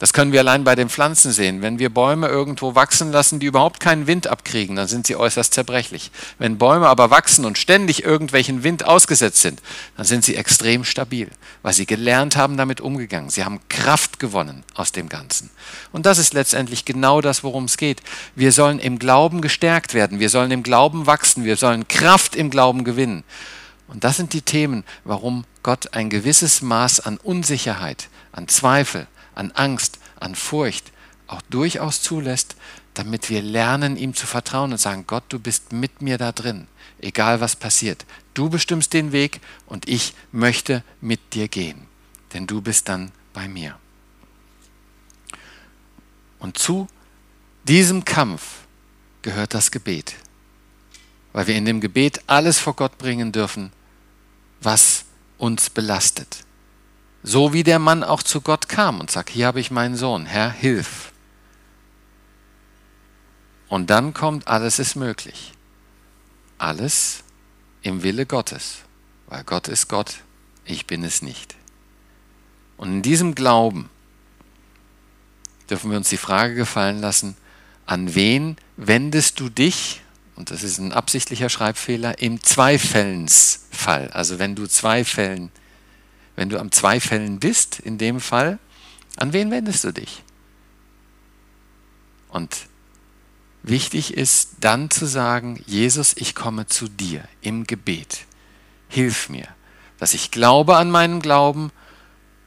Das 0.00 0.14
können 0.14 0.32
wir 0.32 0.40
allein 0.40 0.64
bei 0.64 0.74
den 0.74 0.88
Pflanzen 0.88 1.30
sehen. 1.30 1.60
Wenn 1.60 1.78
wir 1.78 1.90
Bäume 1.90 2.26
irgendwo 2.26 2.74
wachsen 2.74 3.12
lassen, 3.12 3.38
die 3.38 3.44
überhaupt 3.44 3.80
keinen 3.80 4.06
Wind 4.06 4.28
abkriegen, 4.28 4.74
dann 4.74 4.88
sind 4.88 5.06
sie 5.06 5.14
äußerst 5.14 5.52
zerbrechlich. 5.52 6.10
Wenn 6.38 6.56
Bäume 6.56 6.86
aber 6.88 7.10
wachsen 7.10 7.44
und 7.44 7.58
ständig 7.58 8.02
irgendwelchen 8.02 8.64
Wind 8.64 8.86
ausgesetzt 8.86 9.42
sind, 9.42 9.60
dann 9.98 10.06
sind 10.06 10.24
sie 10.24 10.36
extrem 10.36 10.84
stabil, 10.84 11.28
weil 11.60 11.74
sie 11.74 11.84
gelernt 11.84 12.34
haben, 12.34 12.56
damit 12.56 12.80
umgegangen. 12.80 13.28
Sie 13.28 13.44
haben 13.44 13.60
Kraft 13.68 14.18
gewonnen 14.18 14.64
aus 14.74 14.90
dem 14.90 15.10
Ganzen. 15.10 15.50
Und 15.92 16.06
das 16.06 16.16
ist 16.16 16.32
letztendlich 16.32 16.86
genau 16.86 17.20
das, 17.20 17.44
worum 17.44 17.64
es 17.64 17.76
geht. 17.76 18.00
Wir 18.34 18.52
sollen 18.52 18.78
im 18.78 18.98
Glauben 18.98 19.42
gestärkt 19.42 19.92
werden. 19.92 20.18
Wir 20.18 20.30
sollen 20.30 20.50
im 20.50 20.62
Glauben 20.62 21.06
wachsen. 21.06 21.44
Wir 21.44 21.58
sollen 21.58 21.88
Kraft 21.88 22.34
im 22.34 22.48
Glauben 22.48 22.84
gewinnen. 22.84 23.22
Und 23.86 24.04
das 24.04 24.16
sind 24.16 24.32
die 24.32 24.40
Themen, 24.40 24.82
warum 25.04 25.44
Gott 25.62 25.92
ein 25.92 26.08
gewisses 26.08 26.62
Maß 26.62 27.00
an 27.00 27.18
Unsicherheit, 27.18 28.08
an 28.32 28.48
Zweifel, 28.48 29.06
an 29.34 29.52
Angst, 29.52 29.98
an 30.18 30.34
Furcht 30.34 30.92
auch 31.26 31.42
durchaus 31.42 32.02
zulässt, 32.02 32.56
damit 32.94 33.30
wir 33.30 33.40
lernen, 33.40 33.96
ihm 33.96 34.14
zu 34.14 34.26
vertrauen 34.26 34.72
und 34.72 34.78
sagen, 34.78 35.04
Gott, 35.06 35.24
du 35.28 35.38
bist 35.38 35.72
mit 35.72 36.02
mir 36.02 36.18
da 36.18 36.32
drin, 36.32 36.66
egal 37.00 37.40
was 37.40 37.54
passiert. 37.56 38.04
Du 38.34 38.50
bestimmst 38.50 38.92
den 38.92 39.12
Weg 39.12 39.40
und 39.66 39.88
ich 39.88 40.14
möchte 40.32 40.82
mit 41.00 41.34
dir 41.34 41.48
gehen, 41.48 41.86
denn 42.34 42.46
du 42.46 42.60
bist 42.60 42.88
dann 42.88 43.12
bei 43.32 43.48
mir. 43.48 43.78
Und 46.40 46.58
zu 46.58 46.88
diesem 47.68 48.04
Kampf 48.04 48.42
gehört 49.22 49.54
das 49.54 49.70
Gebet, 49.70 50.16
weil 51.32 51.46
wir 51.46 51.54
in 51.54 51.64
dem 51.64 51.80
Gebet 51.80 52.22
alles 52.26 52.58
vor 52.58 52.74
Gott 52.74 52.98
bringen 52.98 53.30
dürfen, 53.30 53.72
was 54.60 55.04
uns 55.38 55.70
belastet. 55.70 56.44
So 57.22 57.52
wie 57.52 57.62
der 57.62 57.78
Mann 57.78 58.02
auch 58.02 58.22
zu 58.22 58.40
Gott 58.40 58.68
kam 58.68 59.00
und 59.00 59.10
sagt, 59.10 59.30
hier 59.30 59.46
habe 59.46 59.60
ich 59.60 59.70
meinen 59.70 59.96
Sohn, 59.96 60.26
Herr, 60.26 60.50
hilf. 60.50 61.12
Und 63.68 63.90
dann 63.90 64.14
kommt, 64.14 64.48
alles 64.48 64.78
ist 64.78 64.96
möglich. 64.96 65.52
Alles 66.58 67.22
im 67.82 68.02
Wille 68.02 68.26
Gottes, 68.26 68.78
weil 69.26 69.44
Gott 69.44 69.68
ist 69.68 69.88
Gott, 69.88 70.20
ich 70.64 70.86
bin 70.86 71.04
es 71.04 71.22
nicht. 71.22 71.54
Und 72.76 72.88
in 72.92 73.02
diesem 73.02 73.34
Glauben 73.34 73.90
dürfen 75.68 75.90
wir 75.90 75.98
uns 75.98 76.08
die 76.08 76.16
Frage 76.16 76.54
gefallen 76.54 77.00
lassen, 77.00 77.36
an 77.86 78.14
wen 78.14 78.56
wendest 78.76 79.40
du 79.40 79.48
dich, 79.48 80.00
und 80.36 80.50
das 80.50 80.62
ist 80.62 80.78
ein 80.78 80.92
absichtlicher 80.92 81.48
Schreibfehler, 81.48 82.18
im 82.20 82.42
Zweifelsfall. 82.42 84.08
Also 84.12 84.38
wenn 84.38 84.54
du 84.54 84.66
Zweifeln 84.66 85.50
wenn 86.40 86.48
du 86.48 86.58
am 86.58 86.72
Zweifeln 86.72 87.38
bist, 87.38 87.80
in 87.80 87.98
dem 87.98 88.18
Fall, 88.18 88.58
an 89.16 89.34
wen 89.34 89.50
wendest 89.50 89.84
du 89.84 89.92
dich? 89.92 90.22
Und 92.30 92.66
wichtig 93.62 94.14
ist 94.14 94.52
dann 94.60 94.88
zu 94.88 95.04
sagen, 95.04 95.62
Jesus, 95.66 96.16
ich 96.16 96.34
komme 96.34 96.64
zu 96.64 96.88
dir 96.88 97.28
im 97.42 97.66
Gebet. 97.66 98.20
Hilf 98.88 99.28
mir, 99.28 99.48
dass 99.98 100.14
ich 100.14 100.30
glaube 100.30 100.78
an 100.78 100.90
meinen 100.90 101.20
Glauben 101.20 101.72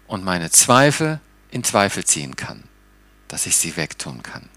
und 0.08 0.23
meine 0.23 0.49
Zweifel 0.49 1.19
in 1.51 1.63
Zweifel 1.63 2.03
ziehen 2.03 2.36
kann, 2.36 2.63
dass 3.27 3.45
ich 3.45 3.58
sie 3.58 3.77
wegtun 3.77 4.23
kann. 4.23 4.49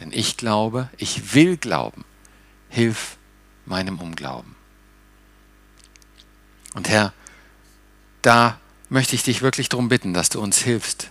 Denn 0.00 0.10
ich 0.10 0.36
glaube, 0.36 0.90
ich 0.96 1.34
will 1.34 1.56
glauben. 1.56 2.04
Hilf 2.68 3.16
meinem 3.64 4.00
Unglauben. 4.00 4.56
Und 6.74 6.88
Herr, 6.88 7.12
da 8.24 8.58
möchte 8.88 9.14
ich 9.14 9.22
dich 9.22 9.42
wirklich 9.42 9.68
darum 9.68 9.88
bitten, 9.88 10.14
dass 10.14 10.30
du 10.30 10.40
uns 10.40 10.58
hilfst. 10.58 11.10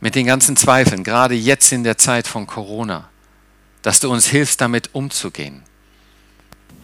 Mit 0.00 0.14
den 0.14 0.26
ganzen 0.26 0.56
Zweifeln, 0.56 1.04
gerade 1.04 1.34
jetzt 1.34 1.72
in 1.72 1.84
der 1.84 1.96
Zeit 1.96 2.26
von 2.26 2.46
Corona, 2.46 3.08
dass 3.82 4.00
du 4.00 4.10
uns 4.10 4.26
hilfst, 4.26 4.60
damit 4.60 4.94
umzugehen. 4.94 5.62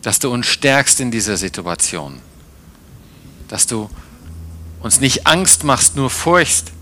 Dass 0.01 0.19
du 0.19 0.33
uns 0.33 0.47
stärkst 0.47 1.01
in 1.01 1.11
dieser 1.11 1.37
Situation. 1.37 2.21
Dass 3.49 3.67
du 3.67 3.91
uns 4.81 5.01
nicht 5.01 5.27
Angst 5.27 5.65
machst, 5.65 5.95
nur 5.95 6.11
Furcht, 6.11 6.73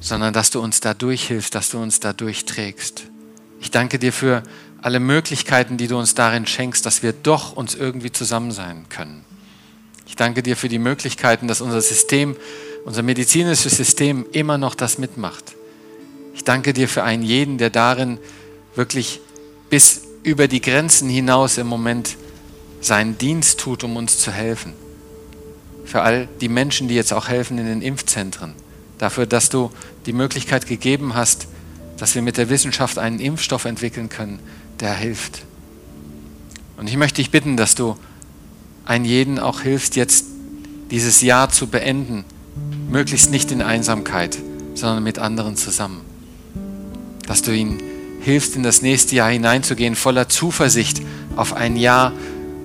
sondern 0.00 0.32
dass 0.32 0.50
du 0.50 0.60
uns 0.60 0.80
dadurch 0.80 1.26
hilfst, 1.26 1.54
dass 1.54 1.70
du 1.70 1.78
uns 1.78 1.98
dadurch 1.98 2.44
trägst. 2.44 3.04
Ich 3.60 3.72
danke 3.72 3.98
dir 3.98 4.12
für 4.12 4.44
alle 4.80 5.00
Möglichkeiten, 5.00 5.76
die 5.76 5.88
du 5.88 5.98
uns 5.98 6.14
darin 6.14 6.46
schenkst, 6.46 6.86
dass 6.86 7.02
wir 7.02 7.12
doch 7.12 7.52
uns 7.52 7.74
irgendwie 7.74 8.12
zusammen 8.12 8.52
sein 8.52 8.88
können. 8.88 9.24
Ich 10.08 10.16
danke 10.16 10.42
dir 10.42 10.56
für 10.56 10.70
die 10.70 10.78
Möglichkeiten, 10.78 11.46
dass 11.48 11.60
unser 11.60 11.82
System, 11.82 12.34
unser 12.86 13.02
medizinisches 13.02 13.76
System 13.76 14.24
immer 14.32 14.56
noch 14.56 14.74
das 14.74 14.96
mitmacht. 14.96 15.54
Ich 16.34 16.44
danke 16.44 16.72
dir 16.72 16.88
für 16.88 17.04
einen 17.04 17.22
jeden, 17.22 17.58
der 17.58 17.68
darin 17.68 18.18
wirklich 18.74 19.20
bis 19.68 20.02
über 20.22 20.48
die 20.48 20.62
Grenzen 20.62 21.10
hinaus 21.10 21.58
im 21.58 21.66
Moment 21.66 22.16
seinen 22.80 23.18
Dienst 23.18 23.60
tut, 23.60 23.84
um 23.84 23.96
uns 23.96 24.18
zu 24.18 24.32
helfen. 24.32 24.72
Für 25.84 26.00
all 26.00 26.26
die 26.40 26.48
Menschen, 26.48 26.88
die 26.88 26.94
jetzt 26.94 27.12
auch 27.12 27.28
helfen 27.28 27.58
in 27.58 27.66
den 27.66 27.82
Impfzentren. 27.82 28.54
dafür, 28.96 29.26
dass 29.26 29.48
du 29.48 29.70
die 30.06 30.12
Möglichkeit 30.12 30.66
gegeben 30.66 31.14
hast, 31.14 31.46
dass 31.98 32.16
wir 32.16 32.22
mit 32.22 32.36
der 32.36 32.48
Wissenschaft 32.48 32.98
einen 32.98 33.20
Impfstoff 33.20 33.64
entwickeln 33.64 34.08
können, 34.08 34.40
der 34.80 34.92
hilft. 34.92 35.44
Und 36.78 36.88
ich 36.88 36.96
möchte 36.96 37.16
dich 37.16 37.30
bitten, 37.30 37.56
dass 37.56 37.76
du 37.76 37.96
einen 38.88 39.04
jeden 39.04 39.38
auch 39.38 39.60
hilfst, 39.60 39.96
jetzt 39.96 40.24
dieses 40.90 41.20
Jahr 41.20 41.50
zu 41.50 41.66
beenden, 41.66 42.24
möglichst 42.90 43.30
nicht 43.30 43.52
in 43.52 43.60
Einsamkeit, 43.60 44.38
sondern 44.74 45.04
mit 45.04 45.18
anderen 45.18 45.56
zusammen. 45.56 46.00
Dass 47.26 47.42
du 47.42 47.54
ihnen 47.54 47.82
hilfst, 48.22 48.56
in 48.56 48.62
das 48.62 48.80
nächste 48.80 49.14
Jahr 49.14 49.30
hineinzugehen, 49.30 49.94
voller 49.94 50.30
Zuversicht 50.30 51.02
auf 51.36 51.52
ein 51.52 51.76
Jahr, 51.76 52.12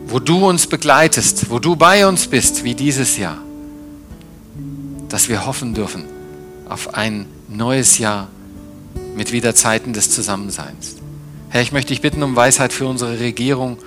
wo 0.07 0.19
du 0.19 0.47
uns 0.47 0.67
begleitest, 0.67 1.49
wo 1.49 1.59
du 1.59 1.75
bei 1.75 2.07
uns 2.07 2.27
bist, 2.27 2.63
wie 2.63 2.73
dieses 2.73 3.17
Jahr. 3.17 3.37
Dass 5.09 5.27
wir 5.27 5.45
hoffen 5.45 5.73
dürfen 5.73 6.05
auf 6.69 6.93
ein 6.93 7.25
neues 7.49 7.97
Jahr 7.97 8.29
mit 9.17 9.33
wieder 9.33 9.55
Zeiten 9.55 9.91
des 9.91 10.09
Zusammenseins. 10.09 10.95
Herr, 11.49 11.61
ich 11.61 11.73
möchte 11.73 11.89
dich 11.89 12.01
bitten 12.01 12.23
um 12.23 12.37
Weisheit 12.37 12.71
für 12.71 12.87
unsere 12.87 13.19
Regierung, 13.19 13.77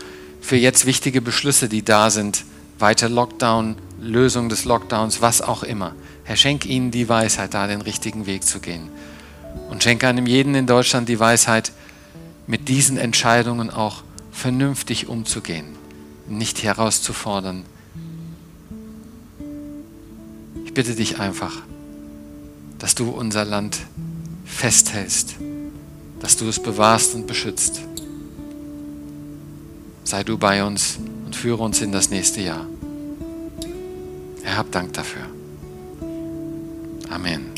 für 0.47 0.57
jetzt 0.57 0.87
wichtige 0.87 1.21
Beschlüsse, 1.21 1.69
die 1.69 1.85
da 1.85 2.09
sind, 2.09 2.45
weiter 2.79 3.09
Lockdown, 3.09 3.75
Lösung 4.01 4.49
des 4.49 4.65
Lockdowns, 4.65 5.21
was 5.21 5.43
auch 5.43 5.65
immer. 5.65 5.93
Herr, 6.23 6.37
schenk 6.37 6.65
ihnen 6.67 6.93
die 6.93 7.09
Weisheit, 7.09 7.53
da 7.53 7.67
den 7.67 7.81
richtigen 7.81 8.27
Weg 8.27 8.45
zu 8.45 8.61
gehen. 8.61 8.89
Und 9.71 9.83
schenke 9.83 10.07
einem 10.07 10.29
jeden 10.29 10.55
in 10.55 10.69
Deutschland 10.69 11.09
die 11.09 11.19
Weisheit, 11.19 11.73
mit 12.47 12.69
diesen 12.69 12.97
Entscheidungen 12.97 13.71
auch 13.71 14.05
vernünftig 14.31 15.09
umzugehen, 15.09 15.67
nicht 16.29 16.63
herauszufordern. 16.63 17.65
Ich 20.65 20.75
bitte 20.75 20.95
dich 20.95 21.19
einfach, 21.19 21.55
dass 22.79 22.95
du 22.95 23.11
unser 23.11 23.45
Land 23.45 23.79
festhältst, 24.45 25.35
dass 26.21 26.37
du 26.37 26.49
es 26.49 26.63
bewahrst 26.63 27.17
und 27.17 27.27
beschützt. 27.27 27.81
Sei 30.07 30.23
du 30.23 30.39
bei 30.39 30.63
uns 30.63 31.01
und 31.25 31.35
führe 31.35 31.65
uns 31.65 31.83
in 31.83 31.91
das 31.91 32.11
nächste 32.11 32.41
Jahr. 32.41 32.65
Herr, 34.45 34.59
hab 34.59 34.71
Dank 34.71 34.93
dafür. 34.93 35.23
Amen. 37.11 37.56